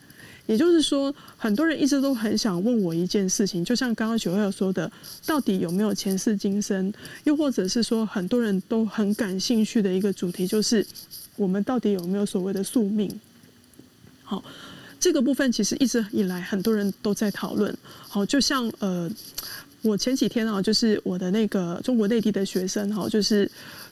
[0.47, 4.91] 也就是说，很多人一直都很想问我一件事情，就像刚刚九二说的，
[5.25, 6.93] 到底有没有前世今生？
[7.25, 10.87] 又或者是说，很多人都很感兴趣的一个主题，就是
[11.37, 13.11] 我们到底有没有所谓的宿命？
[14.23, 14.45] 好，
[15.01, 17.75] 这个部分其实一直以来很多人都在讨论。
[18.09, 19.11] 好，就像呃，
[19.81, 23.51] 我前几天啊，就是我的那个中国内地的学生哈，就是。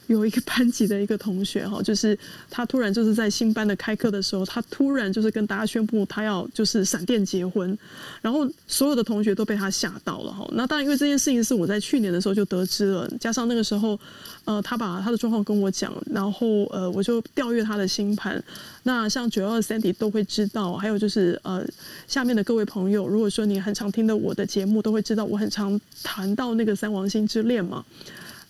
[0.08, 2.18] 有一个班级的一个同学哈， 就是
[2.50, 7.76] 他突然就是在新班的开课的时候，他突然就是跟大家宣布他要就是闪电结婚，
[8.20, 10.48] 然后所有的同学都被他吓到了哈。
[10.52, 13.98] 那当然，因为这件事情是我在去年的时候就得知了，加上那个时候，
[14.44, 18.42] 呃，他把他的状况跟我讲，然后呃，我就调阅他的星盘。
[18.82, 21.64] 那像九二 Sandy 都会知道，还有就是呃，
[22.08, 27.84] 下面的各位朋友，如果说你很常听的我的节目，都会知道我很常谈到那个三王星之恋嘛。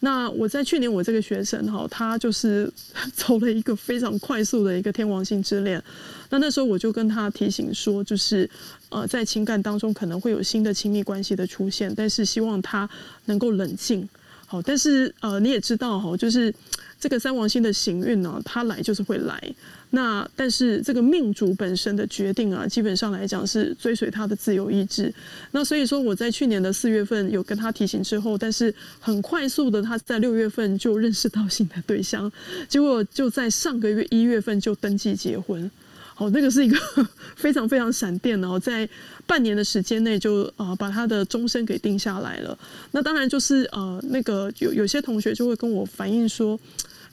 [0.05, 2.69] 那我在去年，我这个学生哈，他就是
[3.15, 5.81] 走了一个非常快速的一个天王星之恋。
[6.29, 8.51] 那那时候我就跟他提醒说，就是
[8.89, 12.89] 呃，在情感当中可能会有新的亲密关系的出现，但是希望他
[13.27, 14.09] 能够冷静。
[14.45, 16.53] 好，但是呃，你也知道哈，就是
[16.99, 19.55] 这个三王星的行运呢，它来就是会来。
[19.95, 25.13] 那但是这个命主本身的决定啊，基本上来讲是追随他的自由意志。
[25.51, 32.33] 那所以说我在去年的四月份有跟他提醒之后，但是很快速的他在六月份就认识到新的对象，
[32.71, 35.71] 结果就在上个月一月份就登记结婚。
[36.15, 36.79] 好，那个是一个
[37.37, 38.89] 非常非常闪电哦，在
[39.27, 42.59] 半年的时间内就啊把他的终身给定下来了。
[42.93, 46.59] 那当然就是呃那个有有些同学就会跟我反映说。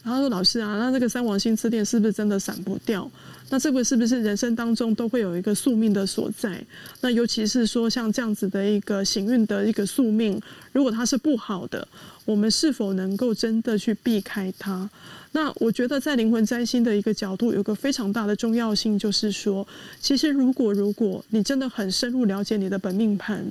[0.01, 3.09] 然后说：“老师啊，那这个三王星之恋是不是真的闪不掉？
[3.49, 6.63] 那这个是不是人生当中都会有一个宿命的所在？
[7.01, 10.39] 那尤其是说像这样子的一个行运的一个宿命，
[10.71, 11.85] 如果它是不好的，
[12.25, 14.89] 我们是否能够真的去避开它？
[15.33, 19.67] 那我觉得在灵魂占星的一个角度，有个非常大的重要性，就是说，
[19.99, 23.45] 其实如果如果你真的很深入了解你的本命盘，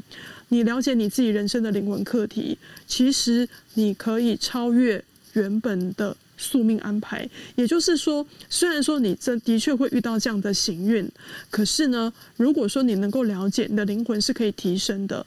[0.48, 2.56] 你了解你自己人生的灵魂课题，
[2.86, 11.06] 其实你可以超越原本的。”宿命安排，也就是说，虽然说你真的确会遇到这样的行运，
[11.50, 15.26] 可是呢，如果说你能够了解你的灵魂是可以提升的，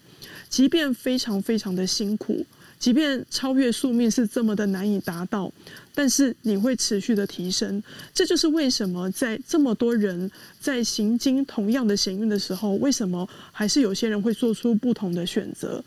[0.50, 2.43] 即便非常非常的辛苦，
[2.80, 5.52] 即便超越宿命是这么的难以达到，
[5.93, 7.84] 但是你会持续的提升。
[8.13, 15.84] 这就是为什么在这么多人在行经同样的行运的时候，为什么还是有些人会做出不同的选择。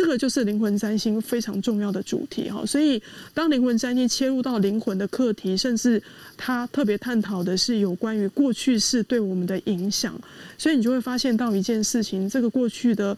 [0.00, 3.00] 这个就是灵魂占星非常重要的主题哈，所以
[3.34, 6.02] 当灵魂占星切入到灵魂的课题，甚至
[6.38, 10.18] 他特别探讨的是有关于过去式对我们的影响，
[10.56, 13.14] 所以你就会发现到一件事情，这个过去的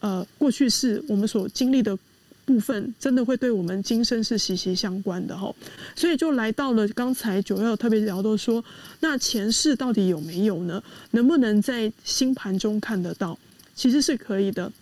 [0.00, 1.96] 呃过去式我们所经历的
[2.44, 5.54] 部分，真的会对我们今生是息息相关的哈，
[5.94, 8.64] 所以就来到了刚才九曜特别聊到说，
[8.98, 10.82] 那前世到底有没有呢？
[11.12, 13.38] 能不能在星盘中看得到？
[13.76, 14.72] 其实是可以的。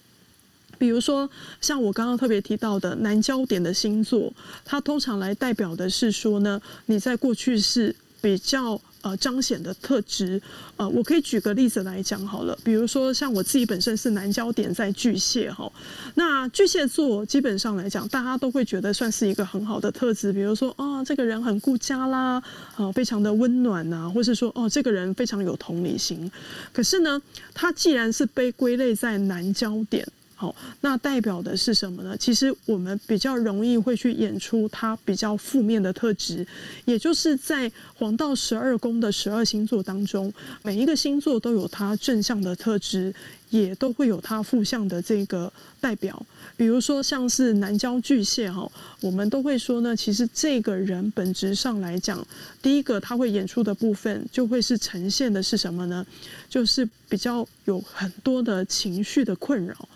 [0.82, 4.32] 比如说，像我刚刚特别提到的南交点的星座，
[4.64, 10.42] 它通常来代表的是说呢，你在过去是比较呃彰显的特质。
[10.76, 15.70] 呃，我可以举个例子来讲好了，比如说像我自己本身是南交点在巨蟹哈，
[16.16, 22.42] 那巨蟹座基本上来讲，大家都会觉得算是一个很好的特质，比如说哦，这个人很顾家啦，
[22.74, 26.28] 啊、呃，非常的温暖呐，或是说哦，这个人非常有同理心。
[26.72, 27.22] 可是呢，
[27.54, 30.04] 他既然是被归类在南交点。
[30.42, 32.16] 好，那代表的是什么呢？
[32.16, 36.44] 其实我们比较容易会去演出它比较负面的特质，
[36.84, 43.14] 也就是在黄道十二宫的十二星座当中，每一个星座都有它正向的特质，
[43.50, 46.20] 也都会有它负向的这个代表。
[46.56, 48.68] 比如说像是南交巨蟹哈，
[49.00, 52.26] 我们都会说呢，其实这个人本质上来讲，
[52.60, 56.04] 第一个他会演出的部分就会是呈现的是什么呢？
[56.48, 59.88] 就是比较有很多的情绪的困扰。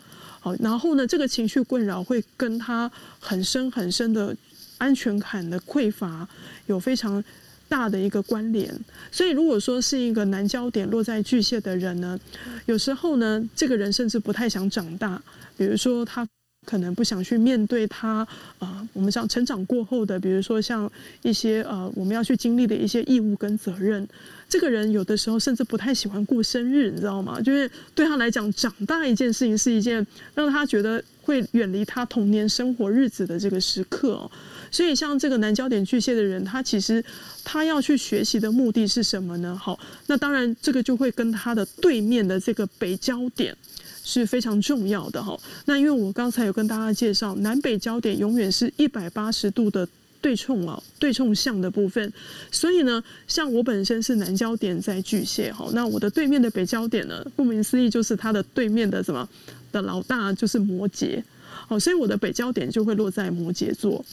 [0.61, 4.37] 然后呢，这个情绪困扰会跟他很深很深的
[4.79, 6.29] 安全感的匮乏
[6.67, 7.23] 有非常
[7.69, 8.73] 大的一个关联。
[9.11, 12.19] 所以，如果说是一个难焦点落在巨蟹的人呢，
[12.67, 15.23] 有时候呢，这个人甚至不太想长大，
[15.57, 16.27] 比如说他。
[16.65, 18.27] 可能不想去面对他
[18.59, 20.91] 啊、呃，我们想成长过后的，比如说像
[21.23, 24.05] 一些呃，我们要去经历的一些义务跟责任。
[24.49, 27.41] 这个人有的时候甚至不太喜欢过生日，你知道吗？
[27.41, 34.31] 就是对他来讲，长大一件事情是一件让他觉得会远离他童年生活日子的这个时刻哦。
[34.71, 37.05] 所以像这个南焦点巨蟹的人，他其实
[37.43, 39.59] 他要去学习的目的是什么呢？
[39.61, 43.57] 好，那当然这个就会跟他的对面的这个北焦点
[44.05, 45.37] 是非常重要的哈。
[45.65, 49.89] 那因为我刚才有跟大家介绍，南北焦点永远是一百八十度的。
[50.27, 52.13] 对冲啊，对冲像的部分，
[52.51, 59.29] 所以呢，像我本身是南焦点在巨蟹哈，那我的对面的北焦点呢，顾名思义就是它的对面的什么
[59.71, 61.23] 的老大就是摩羯，
[61.69, 64.05] 好，所以我的北焦点就会落在摩羯座。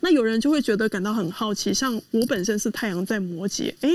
[0.00, 3.90] 那有人就会觉得感到很好奇，像我本身是太阳在摩羯，哎，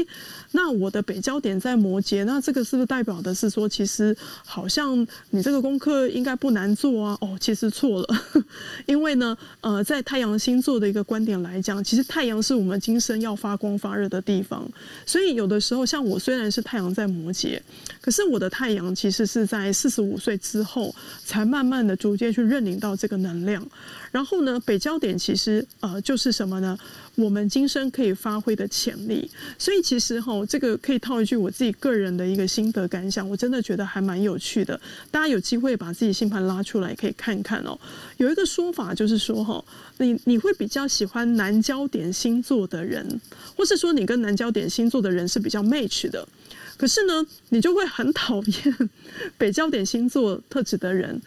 [0.51, 7.17] 那我的北焦点在摩羯，那这个是不是代表的是说，其实好像你这个功课应该不难做啊？
[7.21, 8.07] 哦，其实错了，
[8.85, 14.69] 因为呢，呃，在太阳星座的一个观点来讲，其实太阳是我们今生要发光发热的地方，
[15.05, 17.59] 所以有的时候，像我虽然是太阳在摩羯，
[18.01, 20.93] 可是我的太阳其实是在四十五岁之后，
[21.25, 23.65] 才慢慢的逐渐去认领到这个能量。
[24.11, 26.77] 然后呢，北焦点其实呃就是什么呢？
[27.15, 29.29] 我们今生可以发挥的潜力。
[29.57, 34.79] 所以其实哈，这个可以套一句我自己个人的一个心得感想，我真的觉得还蛮有趣的。
[35.11, 37.79] 大家有机会把自己星盘拉出来可以看看哦。
[38.17, 39.63] 有一个说法就是说哈，
[39.97, 43.19] 你你会比较喜欢南焦点星座的人，
[43.55, 46.27] 或是说你跟南焦点星座的人是比较 match 的。
[46.75, 48.89] 可是呢，你就会很 讨厌
[49.37, 51.21] 北焦点星座特质的人。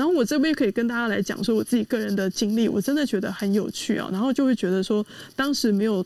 [0.00, 4.08] 然后我这边可以跟大家来讲说我自己个人的经历，我真的觉得很有趣啊。
[4.10, 5.04] 然后就会觉得说，
[5.36, 6.02] 当时没有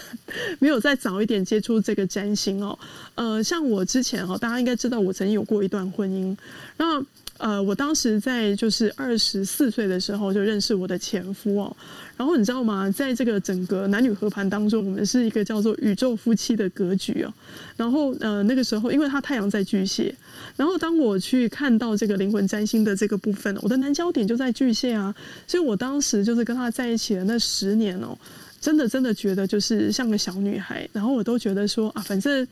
[0.58, 2.78] 没有再早一点接触这个占星哦。
[3.16, 6.34] 呃，像我之前哦，大家应该知道我曾经有过一段婚姻。
[6.78, 7.04] 那
[7.38, 11.76] 呃，我当时在就是二十四岁的时候就认识我的前夫哦。
[12.16, 12.88] 然后你知道吗？
[12.90, 17.34] 在这个整个男女合盘当中，我们是一个叫做宇宙夫妻的格局哦。
[17.76, 20.14] 然后呃，那个时候因为他太阳在巨蟹，
[20.56, 25.12] 然后当我去看到这个灵魂占星的这个部分，我的南焦点就在巨蟹啊。
[25.46, 28.16] 所以我当时就是跟他在一起的那十年哦，
[28.60, 30.88] 真的真的觉得就是像个小女孩。
[30.92, 32.46] 然后我都觉得说啊，反正。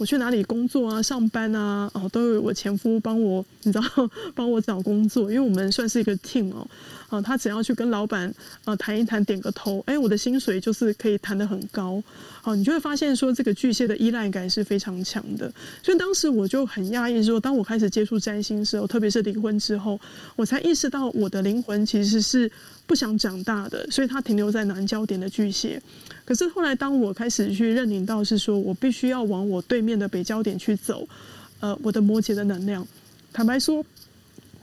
[0.00, 3.84] 我去哪里工作啊、上班啊，哦，都有我前夫帮我，你知道，
[4.34, 6.66] 帮我找工作，因为我们算是一个 team 哦，
[7.10, 8.32] 啊，他只要去跟老板
[8.64, 12.02] 啊谈一谈，点个头，哎，我的薪水就是可以谈得很高，
[12.40, 15.52] 好，你就会发现说这个巨蟹的依赖感是非常强的，
[15.82, 20.00] 所以当时我就很讶异说，当我开始接触占星时候，特别是离婚之后，
[20.36, 22.50] 我才意识到我的灵魂其实是
[22.86, 25.82] 不想长大的，所以它停留在南焦点的巨蟹。
[26.24, 31.08] 可是后来，当我开始去认领到是说我必须要往我对面的北焦点去走，
[31.58, 32.86] 呃，我的摩羯的能量，
[33.32, 33.84] 坦白说。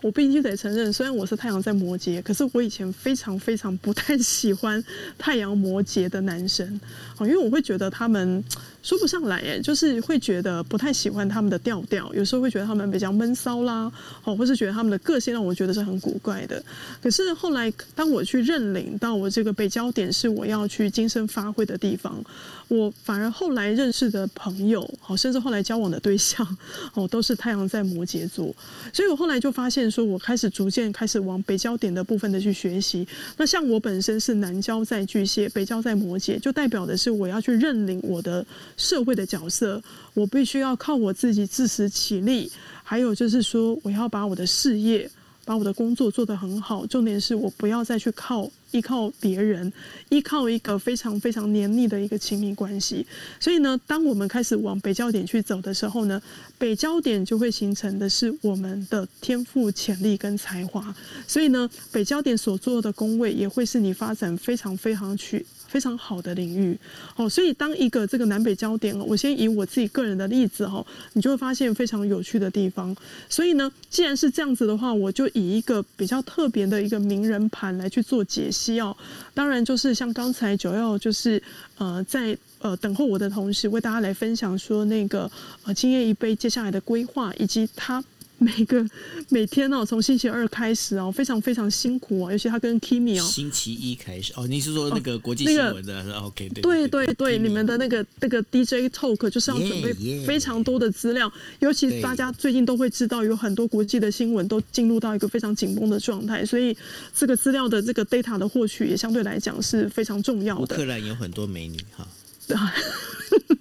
[0.01, 4.83] 我必须得承认，虽然我是太阳在摩羯，可是我以前非常非常不太喜欢
[5.17, 6.79] 太阳摩羯的男生，
[7.21, 8.43] 因为我会觉得他们
[8.87, 13.91] 说不上来，哎，就是会觉得不太喜欢他们的调调，有时候会觉得他们比较闷骚啦，
[14.23, 16.63] 哦，或是觉得他们的个性让我觉得是很古怪的。
[17.03, 22.23] 可是后来，当我去认领到我这个北焦点是我要去精神发挥的地方，
[22.69, 26.47] 我反而后来认识的朋友，哦，甚至后来交往的对象，
[26.93, 28.55] 哦，都是太阳在摩羯座，
[28.93, 29.91] 所以我后来就发现。
[29.91, 33.07] 说，我开始逐渐开始往北焦点的部分的去学习。
[33.37, 38.45] 那像我本身是南交在巨蟹，北交在摩羯，就代表的是我要去认领我的
[38.77, 42.49] 社会的角色，我必须要靠我自己自食其力。
[42.83, 45.09] 还有就是说，我要把我的事业。
[45.47, 49.71] 把我的工作做得很好，重点是我不要再去靠依靠别人，
[50.09, 53.07] 依靠一个非常非常黏腻的一个亲密关系。
[53.39, 56.21] 所以呢，当我们开始往北焦点去走的时候呢，
[56.57, 60.93] 北焦点就会形成的是我们的天赋、潜力跟才华。
[61.25, 65.45] 所以呢，北焦点所做的宫位也会是你发展非常非常去。
[65.67, 66.77] 非常好的领域，
[67.15, 72.95] 哦，所以当一个这个南北焦点，我先以我自己个人的例子哈，你就会发现非常有趣的地方。
[73.29, 78.95] 所以呢，既然是这样子的话，我就以一个比较特别的一个名人盘来去做解析哦。
[79.33, 81.41] 当然，就是像刚才九曜就是
[81.77, 85.29] 呃在呃等候我的同时，为大家来分享说那个
[85.65, 88.03] 呃今夜一杯接下来的规划以及他。
[88.39, 88.85] 每个
[89.29, 99.93] 每天哦，从星期二开始哦，非常非常辛苦哦，尤其他跟 Kimi 哦，星期一开始哦，你是说那个国际新闻的、哦那个、？OK，对对对对，你们的那个那个 DJ Talk 就是要准备
[100.25, 106.77] 非常多的资料，尤其大家最近都会知道，有很多国际的新闻都进入到一个非常紧绷的状态，所以
[107.15, 110.75] 这个资料的这个 data 的获取也相对来讲是非常重要的。
[110.75, 112.07] 乌克兰有很多美女哈。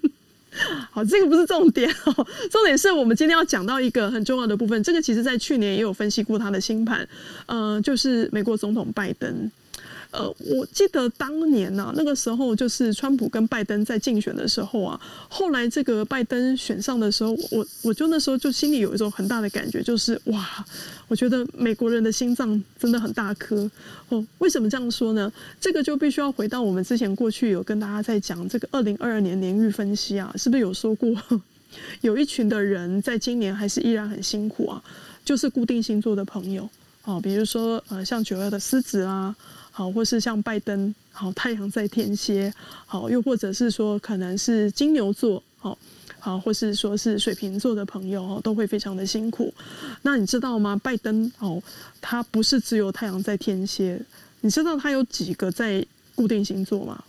[0.96, 4.82] 好，这个不是重点哦，重点是我们今天要讲到一个很重要的部分。
[4.82, 7.06] 这个其实在去年也有分析过他的星盘，
[7.44, 9.50] 嗯，就是美国总统拜登。
[10.10, 20.64] 呃，我记得当年呢、啊，那个时候就是川普跟拜登在竞选的时候啊，后来这个拜登选上的时候，我我就那时候就心里有一种很大的感觉，就是哇，
[21.08, 23.70] 我觉得美国人的心脏真的很大颗
[24.08, 24.24] 哦。
[24.38, 25.30] 为什么这样说呢？
[25.60, 31.14] 这个就必须要回到我们之前过去有跟大家在讲这个二零二二年年运分析啊，是不是有说过，
[32.00, 34.82] 有一群的人在今年还是依然很辛苦啊，
[35.24, 36.68] 就是固定星座的朋友。
[37.04, 39.32] 哦，比如说呃，像九月的狮子啊，
[39.76, 42.50] 好，或是像拜登，好，太阳在天蝎，
[42.86, 45.76] 好，又或者是说可能是金牛座，好，
[46.18, 49.52] 好，或是说是水瓶座的朋友，哦，都会非常的辛苦。
[50.00, 50.80] 那你知道吗？
[50.82, 51.62] 拜登哦，
[52.00, 54.00] 他不是只有太阳在天蝎，
[54.40, 57.04] 你知道他有几个在固定星座吗？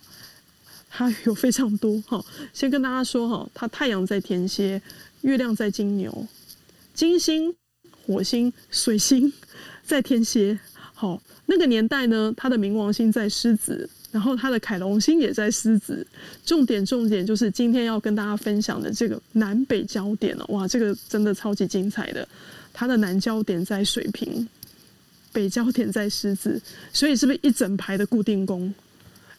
[0.89, 2.01] 他有非常多。
[2.01, 4.81] 哈，先跟大家说哈，他太阳在天蝎，
[5.21, 6.27] 月亮在金牛，
[6.93, 7.55] 金星、
[8.05, 9.31] 火星、水星。
[9.87, 10.59] 在天蝎，
[11.49, 16.05] 那个年代呢，他的冥王星在狮子，然后他的凯龙星也在狮子。
[16.45, 22.27] 重点重点就是今天要跟大家分享的这个南北焦点了，哇，这个真的超级精彩的。
[22.73, 24.47] 它的南焦点在水瓶，
[25.31, 26.61] 北焦点在狮子，
[26.93, 28.73] 所以是不是一整排的固定宫？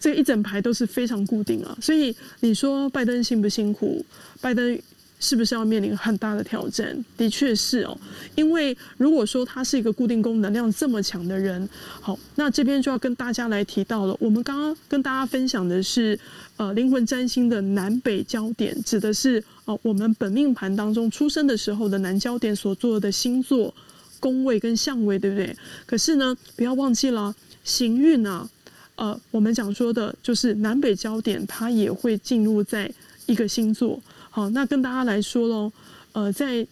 [0.01, 1.77] 这一整排都是非常固定啊。
[1.81, 4.05] 所以你说拜登辛不辛苦？
[4.41, 4.81] 拜登。
[5.21, 7.05] 是不是要面临很大的挑战？
[7.17, 7.99] 的确是哦，
[8.37, 11.69] 因为如果说他是一个固定宫能量这么强的人，
[12.01, 14.17] 好，那这边就要跟大家来提到了。
[14.21, 16.19] 我们刚刚跟大家分享的是，
[16.57, 23.75] 呃，灵魂占星的南北焦点，指的是哦，我们本命盘当中出生的时候的南焦点所做的星座
[24.21, 25.57] 宫位跟相位，对不对？
[25.85, 28.49] 可是呢，不要忘记了行运啊，
[28.95, 32.89] 呃，我们讲说的就是南北焦点，它也会进入在
[33.27, 34.01] 一个星座。
[34.39, 35.73] 好，那跟大家来说喽，
[36.13, 36.65] 呃，在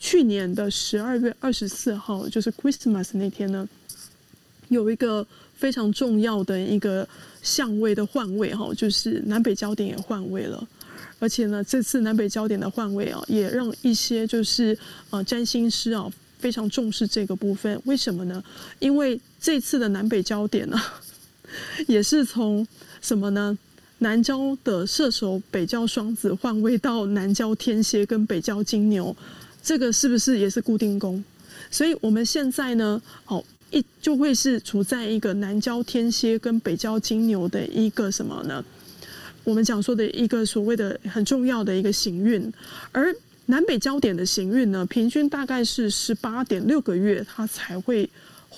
[0.00, 3.68] 去年的十二月二十四号，就是 Christmas 那天呢，
[4.70, 7.08] 有一个非常重要的一个
[7.40, 10.66] 相位的换位哈，就是南北焦点也换位了，
[11.20, 14.76] 而且呢，这次南北焦点的换位啊，也让一些就是
[15.10, 16.10] 呃占星师啊
[16.40, 17.80] 非常重视这个部分。
[17.84, 18.42] 为什么呢？
[18.80, 20.76] 因为这次的南北焦点呢，
[21.86, 22.66] 也是从
[23.00, 23.56] 什么呢？
[24.02, 29.16] 南交的射手北交双子换位到南交天蝎跟北交金牛，
[29.62, 31.22] 这个是不是也是固定宫？
[31.70, 38.64] 所以我们现在呢，哦，一就会是处在一个南交天蝎跟北交金牛的一个什么呢？
[39.44, 42.52] 我们讲说的一个所谓的很重要的一个行运，
[42.90, 43.14] 而
[43.46, 48.10] 南北焦点的行运呢，平均大概是十八点六个月，它才会。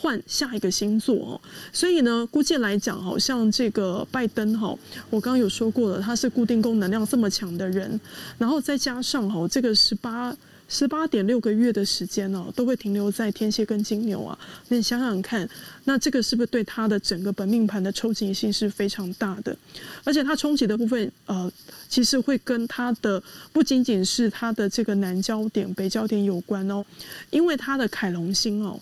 [0.05, 1.41] 换下一个星座哦，
[1.73, 4.79] 所以呢，估计来讲，好像这个拜登哈，
[5.09, 7.99] 我刚刚有说过了，他是固定宫能量这么强的人，
[8.37, 10.37] 然后再加上哈，这个十八
[10.69, 14.39] 十八点六个月的时间呢，都会停留在天蝎跟金牛啊，
[14.69, 15.49] 那你想想看，
[15.85, 19.57] 那这个是不是对他的整个本命盘的冲击性是非常大的？
[20.05, 21.51] 而且他冲击的部分，呃，
[21.89, 23.23] 其实会跟他的
[23.55, 26.85] 不仅仅是他的这个南焦点、北焦点有关哦，
[27.31, 28.79] 因为他的凯龙星哦。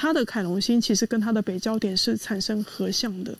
[0.00, 3.36] 他的凯龙星其实跟他的北焦点是产生合相的，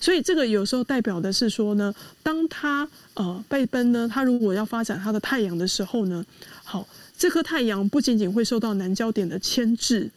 [0.00, 6.26] 所以这个有时候代表的是说呢，当他呃被奔呢，他如果要发展他的太阳的时候呢，
[6.64, 6.84] 好，
[7.16, 10.10] 这颗太阳不仅仅会受到南焦点的牵制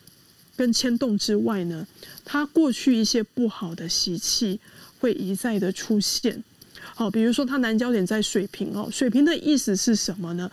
[0.58, 1.86] 跟牵动之外呢，
[2.26, 4.60] 他过去一些不好的习气
[5.00, 6.44] 会一再的出现，
[6.96, 10.50] 好，比如说他南焦点在水平哦，水平的意思是什么呢？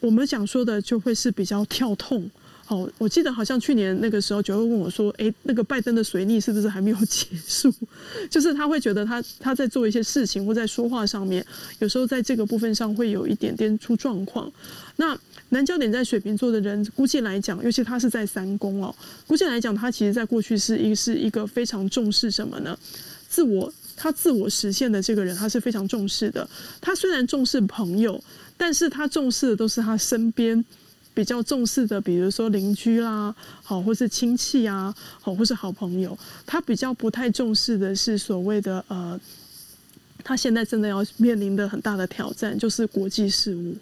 [0.00, 2.30] 我们讲说的就会是比较跳痛。
[2.72, 7.70] 哦，我记得好像去年那个时候，就会问我说：“哎、那个拜登的水逆是不是还没有 结束？”
[8.30, 11.44] 就是他会觉得他他在做一些事情或在说话上面，
[11.80, 14.50] 有时候在这个部分上会有一点点出状况。
[14.96, 15.18] 那
[15.50, 18.94] 南焦点在水瓶座的人，估计来讲，尤其他是在三宫哦，
[19.26, 22.74] 估计来讲，他其实在过去是一是一个非常重视什么呢？
[23.28, 26.48] 自我，他自我实现的这个人，他是非常重视的。
[26.80, 28.22] 他虽然重视朋友，
[28.56, 30.64] 但是他重视的都是他身边。
[31.14, 39.20] 比较重视的，比如说邻居啦，好，或是亲戚啊，好，或是好朋友，他比较不太重视的是所谓的呃，
[40.24, 43.76] 他现在真的要面临的很大的挑战就是国际事务。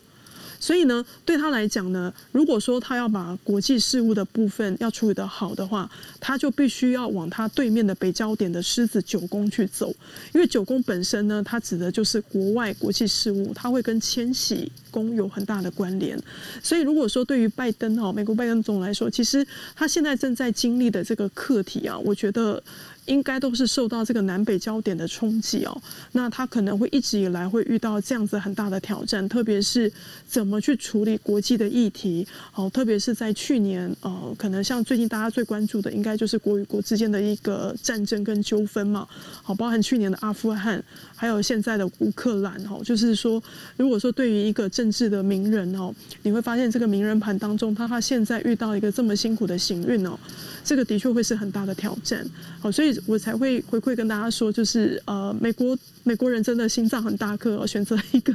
[0.61, 5.91] 所以呢，对他来讲呢，如果说他要把国际事务的部分要处理得好的话，
[6.21, 9.93] 他就必须要往他对面的北交点的狮子九宫去走，
[10.35, 16.21] 因为九宫本身呢，它指的就是国外国际事务，它会跟迁徙宫有很大的关联。
[16.63, 22.63] 所以如果说对于拜登哈，美国拜登总统来说，其实他现在正在经历的这个课题啊，我觉得
[23.07, 25.82] 应该都是受到这个南北焦点的冲击哦。
[26.12, 29.90] 那他可能会一直以来会遇到这样子很大的挑战，特别是
[30.26, 32.26] 怎么去处理国际的议题。
[32.53, 39.07] 好，特别是在去年，呃，可能像最近大家最关注的，应该就是国与国之间的一个战争跟纠纷嘛。
[39.42, 40.82] 好，包含去年的阿富汗，
[41.16, 42.55] 还有现在的乌克兰。
[42.66, 43.42] 哦，就是说，
[43.76, 45.92] 如果说对于一个政治的名人哦，
[46.22, 50.18] 你会发现这个名人盘当中，他他现在遇到一个这么辛苦的行运哦，
[50.62, 52.24] 这个的确会是很大的挑战。
[52.61, 52.89] 好，所以。
[53.07, 58.34] 我才会回馈跟大家说，就是呃，美国美国人真的心脏很大颗，选择一个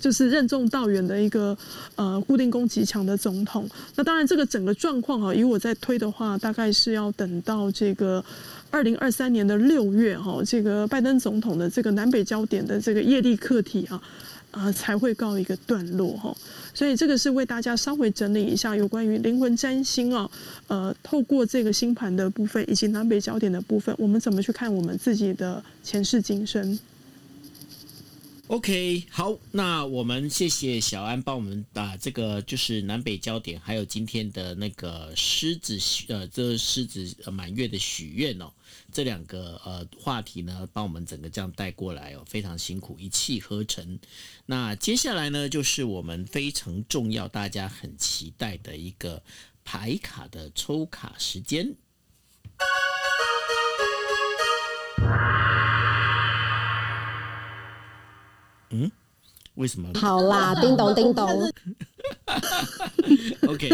[0.00, 1.56] 就是任重道远的一个
[1.94, 3.68] 呃固定攻击强的总统。
[3.94, 8.24] 那当然，这个整个状况哈，以我在推的话，大概是要等到这个
[8.70, 14.02] 二零二三年的六月哈，这个拜登总统的这个南北焦点的这个业力课题啊。
[14.56, 16.34] 啊，才会告一个段落哈，
[16.72, 20.30] 所以这个是为大家稍微整理一下有关于灵魂占星啊，
[20.66, 26.78] 呃，透过这个星盘的部分以及南北焦点的部分，我们怎么去看我们自己的前世今生
[28.46, 35.76] ？OK，好，那我们谢谢小安帮我们把这个就是南北焦点，还有今天的那个狮子
[36.08, 38.50] 呃，这狮子满月的许愿哦。
[38.96, 43.98] 这两个呃话题呢，帮我们整个这样带过来哦，非常辛苦，一气呵成。
[44.46, 49.22] 那接下来呢，就是我们非常重要、大家很期待的一个
[49.66, 51.74] 牌卡的抽卡时间。
[58.70, 58.90] 嗯？
[59.56, 59.90] 为什么？
[59.94, 61.52] 好啦，叮 咚叮咚。
[63.48, 63.68] OK，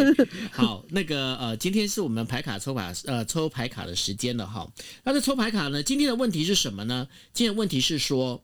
[0.50, 4.66] 好，那个呃，今天是我们牌卡抽卡呃抽牌卡的时间了哈。
[5.04, 7.06] 那这抽牌卡呢，今天的问题是什么呢？
[7.34, 8.42] 今天的问题是说，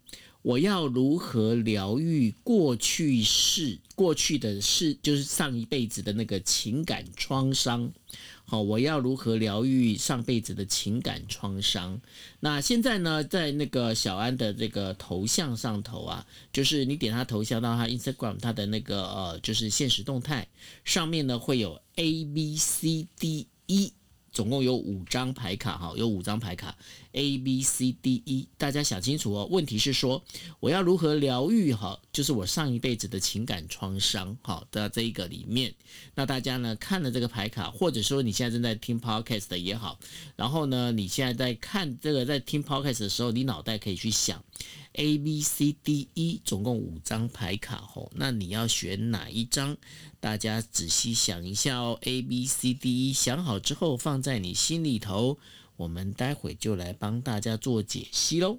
[0.48, 7.92] 我要如何疗愈过去式、过去的事，就是上一辈子的那个情感创伤。
[8.46, 12.00] 好，我要如何疗愈上辈子的情感创伤？
[12.40, 20.48] 那现在呢，在那个小安的这个头像上头啊，就是你点他头像到他 Instagram 他的那个呃，就是现实动态
[20.82, 23.92] 上面呢，会有 A B C D E。
[24.38, 26.72] 总共有五张牌卡，哈，有五张牌卡
[27.10, 29.48] ，A B C D E，大家想清楚哦。
[29.50, 30.22] 问题是说，
[30.60, 31.74] 我要如何疗愈？
[31.74, 35.74] 哈，就是我上一辈子的情感创伤，好的这一个里面，
[36.14, 39.98] 那大家呢看了这个牌卡，或者说你现在正在听 Podcast 也好，
[40.36, 44.40] 然后呢，你现在在看这个在听 Podcast 的时候，你脑袋可以去想。
[44.98, 49.76] A B C D E 总共五张牌卡吼，那你要选哪一张？
[50.18, 51.96] 大家仔细想一下哦。
[52.02, 55.38] A B C D E 想好之后放在你心里头，
[55.76, 58.58] 我们待会就来帮大家做解析喽。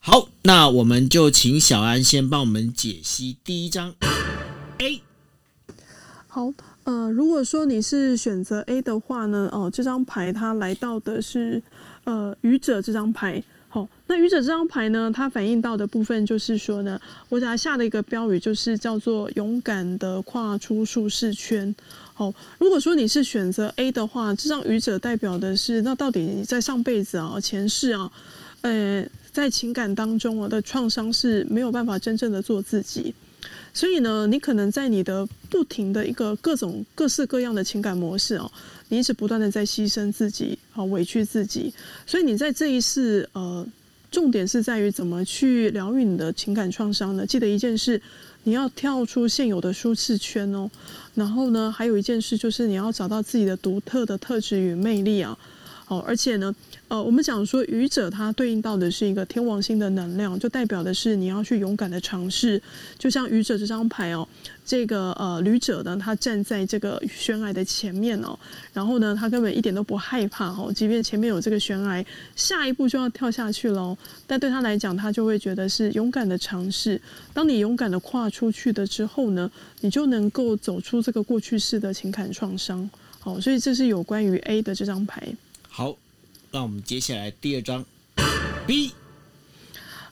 [0.00, 3.94] 好，那我们就请小安先帮我们解析第一张
[4.78, 5.00] A。
[6.26, 11.62] 好，呃，如果说你是选择 A 的话呢，哦，这张牌它来到的是。
[12.04, 21.74] 呃，愚者这张牌，好，那愚者这张牌呢，它反映到的部分就是说呢，我给它下了一个标语，就是叫做勇敢的跨出舒适圈。
[22.14, 28.10] 好，如果说你是选择 A 的话，这张愚者代表的是，那到底你在上辈子啊、前世啊，
[28.62, 33.14] 呃，在情感当中我的创伤是没有办法真正的做自己。
[33.72, 38.50] 所以呢，你可能在你的不停的一个各种各式各样的情感模式哦，
[38.88, 41.72] 你一直不断的在牺牲自己，好委屈自己。
[42.06, 43.66] 所以你在这一世，呃，
[44.10, 47.24] 重点是在于怎么去疗愈你的情感创伤呢？
[47.24, 48.00] 记得一件事，
[48.42, 50.70] 你要跳出现有的舒适圈哦。
[51.14, 55.38] 然后呢，还有一件事就是你要找到自己的独特的特质与魅力啊。
[55.90, 56.54] 哦，而且呢。
[56.86, 62.60] 呃，我们讲说愚者，它对应到的是一个天王星的能量，就代表的是你要去勇敢的尝试。
[62.98, 64.26] 就像愚者这张牌哦，
[64.66, 68.36] 这个呃旅者呢，他站在这个悬崖的前面哦，
[68.72, 73.96] 然后呢，他根本一点都不害怕哦，即便前面有这个悬崖，下一步就要跳下去喽。
[74.26, 77.00] 但对他来讲，他就会觉得是勇敢的尝试。
[77.32, 79.48] 当你勇敢的跨出去的之后呢，
[79.80, 82.90] 你就能够走出这个过去式的情感创伤。
[83.20, 85.32] 好，所以这是有关于 A 的这张牌。
[85.70, 85.96] 好。
[86.52, 87.84] 那我们接下来第二张
[88.66, 88.90] B。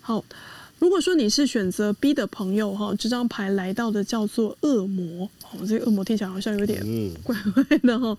[0.01, 0.25] 好，
[0.79, 5.29] 如果说你是选择 B 的朋友哈，这张牌来到的叫做恶魔。
[5.51, 6.81] 哦，这个恶魔听起来好像有点
[7.25, 8.17] 怪怪的哈。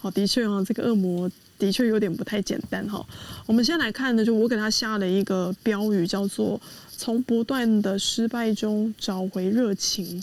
[0.00, 1.30] 好，的确啊，这个恶魔
[1.60, 3.06] 的确有点不太简单哈。
[3.46, 6.60] 我们先来看呢，就我给他下了一个标语，叫做
[6.96, 10.20] 从不断的失败中找回热情。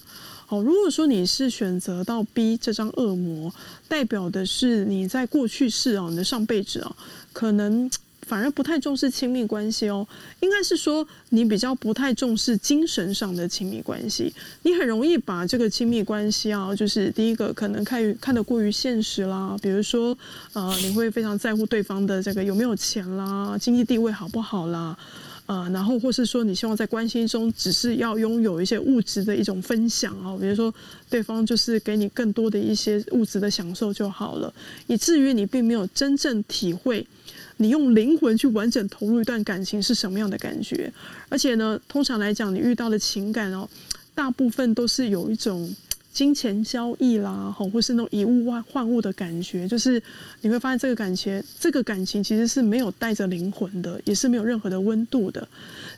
[0.49, 3.53] 好，如果说你是选择到 B 这张恶魔，
[3.89, 6.95] 代表的是你在过去世啊，你的上辈子啊，
[7.33, 7.91] 可能
[8.21, 10.07] 反而不太重视亲密关系哦，
[10.39, 14.33] 应该是说你比较不太重视精神上的亲密关系，
[14.63, 20.17] 你很容易把这个亲密关系啊，就是第一个可能看看得过于现实啦，比如说
[20.53, 24.97] 呃，你会非常在乎对方的这个有没有钱啦，经济地位好不好啦。
[25.47, 30.73] 呃，然后或是说，你希望在关系中只是要拥有一些物质的一种分享啊，比如说
[31.09, 34.53] 对方就是给你更多的一些物质的享受就好了，
[34.87, 37.07] 以至于你并没有真正体会
[37.55, 40.91] 你用灵魂去完整投入一段感情是什么样的感觉。
[41.29, 43.67] 而且呢，通常来讲，你遇到的情感哦，
[44.13, 45.73] 大部分都是有一种。
[46.17, 50.01] 金钱交易啦，吼，或是那种以物换换物的感觉，就是
[50.41, 55.47] 你会发现这个感情，这个感情其实是没有带着灵魂的，也是没有任何的温度的。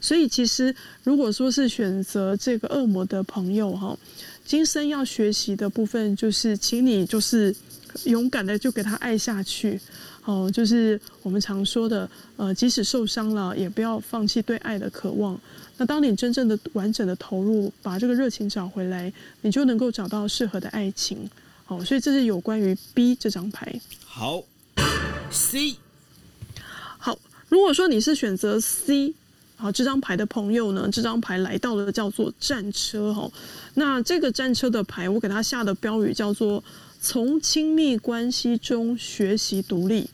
[0.01, 3.97] 所以，其实如果说是选择这个恶魔的朋友哈，
[4.43, 7.55] 今生要学习的部分，就是请你就是
[8.03, 9.79] 勇敢的就给他爱下去。
[10.25, 15.39] 哦，就是我们常说的，呃，即使受伤了，也不要放弃对爱的渴望。
[15.79, 19.11] 那当你真正的完整的投入，把这个热情找回来，
[19.41, 21.27] 你就能够找到适合的爱情。
[21.65, 23.79] 好，所以这是有关于 B 这张牌。
[24.05, 24.43] 好，
[25.31, 25.77] C。
[26.99, 27.17] 好，
[27.47, 29.15] 如果说你是选择 C，
[29.55, 33.31] 好，这张牌的朋友呢，这张牌来到了叫做战车哈。
[33.73, 36.63] 那这个战车的牌，我给他下的标语叫做。
[37.01, 40.09] 从亲密关系中学习独立。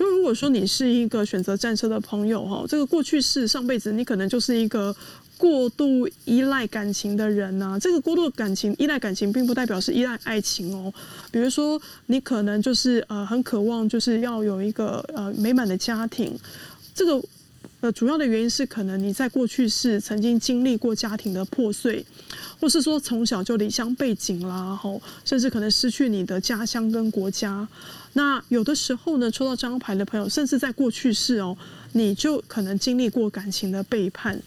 [0.00, 4.96] 因为如果说你是一个选择战车的朋友哈，这个过去式上辈子你可能就是一个
[5.36, 7.78] 过度依赖感情的人呐。
[7.78, 10.92] 这个过度感情依赖感情，并不代表是依赖爱情哦。
[11.30, 16.34] 比如说，你可能就是呃很渴望就是要有一个呃美满的家庭，
[16.94, 17.22] 这个。
[17.82, 22.04] 呃，主要的原因是可能你在过去是曾经经历过家庭的破碎，
[22.60, 27.66] 或是说从小就离乡背井啦，吼，甚至可能失去你的家乡跟国家。
[28.14, 31.56] 那有的时候呢，抽到这张牌的朋友，甚至在过去式哦，
[31.92, 34.40] 你就可能经历过感情的背叛，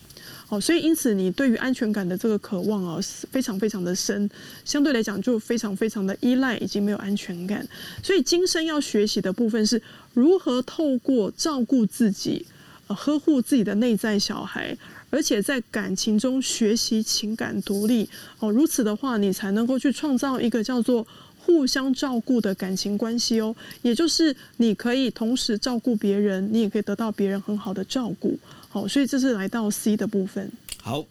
[0.50, 3.00] 哦，所以因此你对于安全感的这个渴望啊，
[3.32, 4.30] 非常非常的深，
[4.66, 7.68] 相对来讲就非常非常的依赖，以及没有安全感。
[8.02, 9.82] 所以今生要学习的部分是
[10.14, 12.46] 如何透过照顾自己。
[12.90, 14.78] 呵护自己的内在小孩，
[15.10, 18.08] 而且在感情中学习情感独立
[18.38, 21.08] 哦，如此的话，你才能够去创造一个叫做
[21.46, 23.56] 互相照顾的感情关系哦。
[23.82, 28.38] 也就是你可以同时照顾别人，你也可以得到别人很好的照顾。
[28.70, 30.52] 好，所以这是来到 C 的部分。
[30.82, 31.06] 好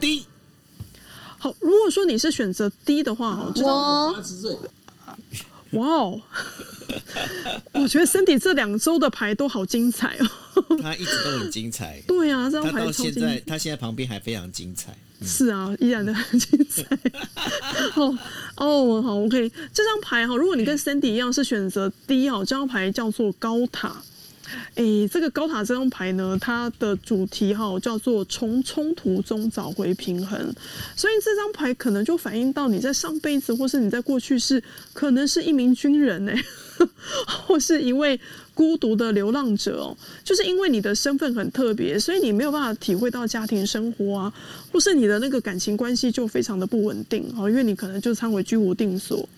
[0.00, 0.24] ，D。
[1.38, 4.70] 好，如果说你是选择 D 的话，哦，我。
[5.72, 6.22] 哇哦！
[7.74, 10.76] 我觉得身体这两周的牌都好精彩哦。
[10.80, 12.00] 他一直都很精彩。
[12.06, 14.96] 对啊，这张牌到现在，他现在旁边还非常精彩。
[15.20, 16.82] 嗯、是啊，依然的很精彩。
[17.96, 18.18] 哦
[18.56, 19.50] 哦，好，OK。
[19.72, 24.02] 这张牌哈，如果你跟 Cindy 一样是选择 D 哦，这张牌叫做高塔。
[24.76, 30.38] 诶、欸，这个高塔这张牌呢，它的主题哈叫做从冲突中找回平衡，
[30.94, 34.62] 所以这张牌可能就反映到你在上辈子，或是你在过去是
[34.92, 36.44] 可能是一名军人哎，
[37.46, 38.18] 或是一位
[38.54, 44.32] 孤独的流浪者哦，就是因为你的身份很特别，所以你没有办法体会到家庭生活啊，
[44.72, 49.28] 或是你的那个感情关系就非常的不稳定哦，因为你可能就称为居无定所。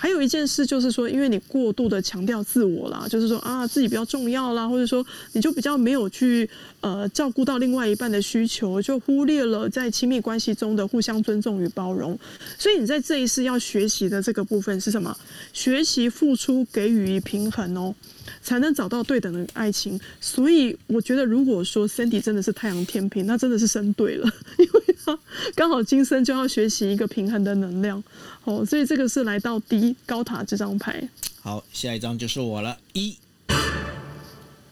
[0.00, 6.48] 还有一件事就是说，因为你过度的强调自我啦，就是说啊自己比较重要啦，或者说你就比较没有去
[6.80, 12.18] 呃照顾到另外一半的需求，就忽略了在亲密关系中的互相尊重与包容。
[12.58, 15.14] 所以你在这一次要学习的这个部分是什么？
[15.52, 17.94] 学习付出、给予平衡哦。
[18.42, 25.18] 才能找到对等的爱情，所以我觉得，如果说 Cindy 真的是太阳天平，那真的是生对了， 因为他
[25.54, 28.02] 刚好今生就要学习一个平衡的能量，
[28.44, 31.08] 哦，所以这个是来到 D 高塔这张牌。
[31.42, 33.16] 好，下一张就是我了，一。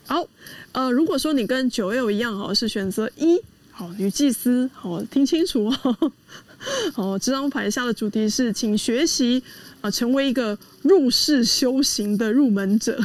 [0.07, 0.27] 好，
[0.73, 3.39] 呃，如果说你跟九 L 一样哦，是选择一，
[3.71, 6.13] 好，女祭司，好，听清楚哦，
[6.95, 9.43] 好，这张牌下的主题是，请学习
[9.83, 12.99] 啊，成为一个入世修行的入门者。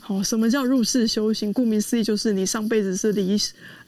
[0.00, 1.52] 好，什么叫入世修行？
[1.52, 3.36] 顾名思义，就是你上辈子是离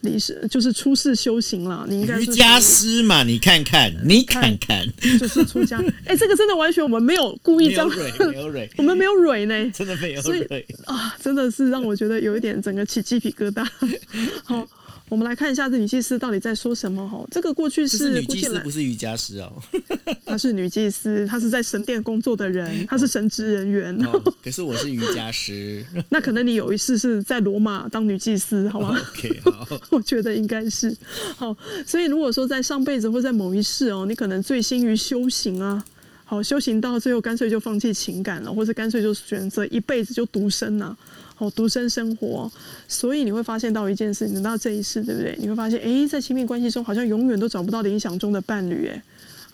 [0.01, 1.85] 离世，就是出世修行了。
[1.87, 3.23] 你应该是瑜伽师嘛？
[3.23, 4.85] 你看看，你看看，
[5.19, 5.77] 就是出家。
[6.05, 7.89] 哎、欸，这个真的完全我们没有故意这样，
[8.31, 13.67] 没有蕊，我们没有蕊呢，真的没有蕊啊，真的是让我觉得有一点整个起鸡皮疙瘩。
[14.43, 14.67] 好。
[15.09, 17.25] 我们来看一下这女祭司到底在说什么哈？
[17.31, 19.51] 这个过去是女祭司，不是瑜伽师哦。
[20.23, 23.95] 她是女祭司，她是在神殿工作的人，她是神职人员。
[24.05, 24.21] 哦。
[24.43, 25.83] 可是我是瑜伽师。
[26.09, 29.67] 那可能你有一世是在罗马当女祭司，好吗？OK，好。
[29.89, 30.95] 我觉得应该是。
[31.35, 35.83] 好，所以如果说在上辈子或在某一世哦，你可能醉心于修行啊，
[36.23, 40.95] 好，修行到最后干脆就放弃情感了，或者干脆就选择一辈子就独身呐。
[41.39, 42.51] 哦，独身生活，
[42.87, 45.35] 所以你会发现到一件事，等到这一世，对不对？
[45.39, 49.03] 你会发现，哎，在亲密关系中，好像永远都找不到理想中的伴侣，哎。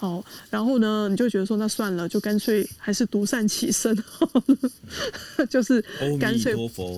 [0.01, 3.97] 哦，然后呢，你就觉得说，那算了，就干脆还是独善其身，
[5.49, 5.81] 就是
[6.19, 6.53] 干脆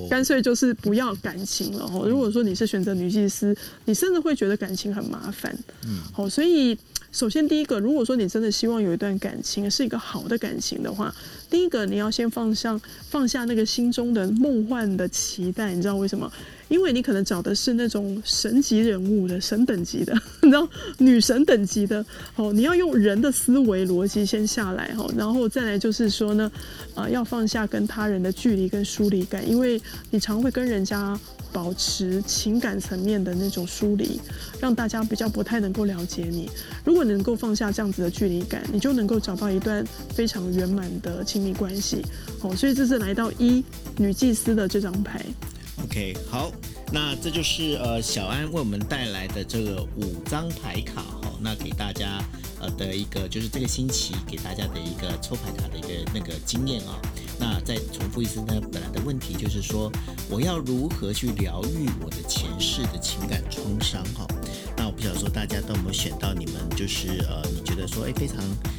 [0.10, 1.86] 干脆就是不要感情了。
[1.94, 5.56] 哦，如果说你是选择女祭司，你甚至会觉得感情很麻烦。
[5.86, 6.76] 嗯，好，所以
[7.18, 11.12] 首先第一个，如果说你真的希望有一段感情是一个好的感情的话，
[11.50, 16.32] 第一个你要先放下放下那个心中的梦幻的期待，你知道为什么？
[16.70, 22.06] 因为你可能找的是那种神级人物的神等级的，你知道女神等级的
[22.36, 26.52] 哦，你要用人的思维逻辑先下来哈，然后再来就是说呢，
[26.96, 31.18] 啊，要放下跟他人的距离跟疏离感，因为你常会跟人家
[31.54, 34.20] 保持情感层面的那种疏离，
[34.60, 36.50] 让大家比较不太能够了解你。
[36.84, 42.04] 如果你能够放下这样子的距离感，你就能够找到一段非常圆满的亲密关系。
[42.42, 43.64] 哦，所以这是来到一
[43.98, 45.26] 女祭司的这张牌。
[45.84, 46.52] OK，好，
[46.92, 52.22] 那这就是呃小安为我们带来的这个五张牌卡哈，那给大家
[52.60, 57.00] 呃的一个就是这个星期给大家的一个抽牌卡的一个那个经验啊。
[57.40, 59.92] 那再重复一次呢，本来的问题就是说
[60.30, 64.26] 我要如何去疗愈我的前世的情感创伤哈？
[64.76, 68.38] 那我不晓得说大家都有没有选到你们就是呃你觉得说哎非常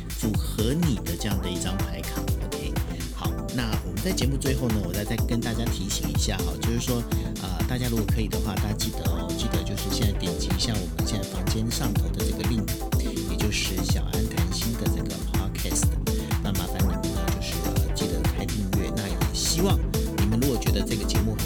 [0.08, 2.20] 符合你的这样的一张牌卡。
[4.04, 6.98] 在节目最后呢，我再再跟大家提醒一下哈，就是说，
[7.42, 12.66] 啊、呃，大家如果可以的话，大家记得哦，记得就是现在点击一下我们现在房间上头的这个 link，
[13.30, 15.88] 也就是小安谈心的这个 podcast。
[16.42, 18.90] 那麻烦你们呢，就是呃记得开订阅。
[18.96, 19.78] 那也希望
[20.18, 21.36] 你们如果觉得这个节目，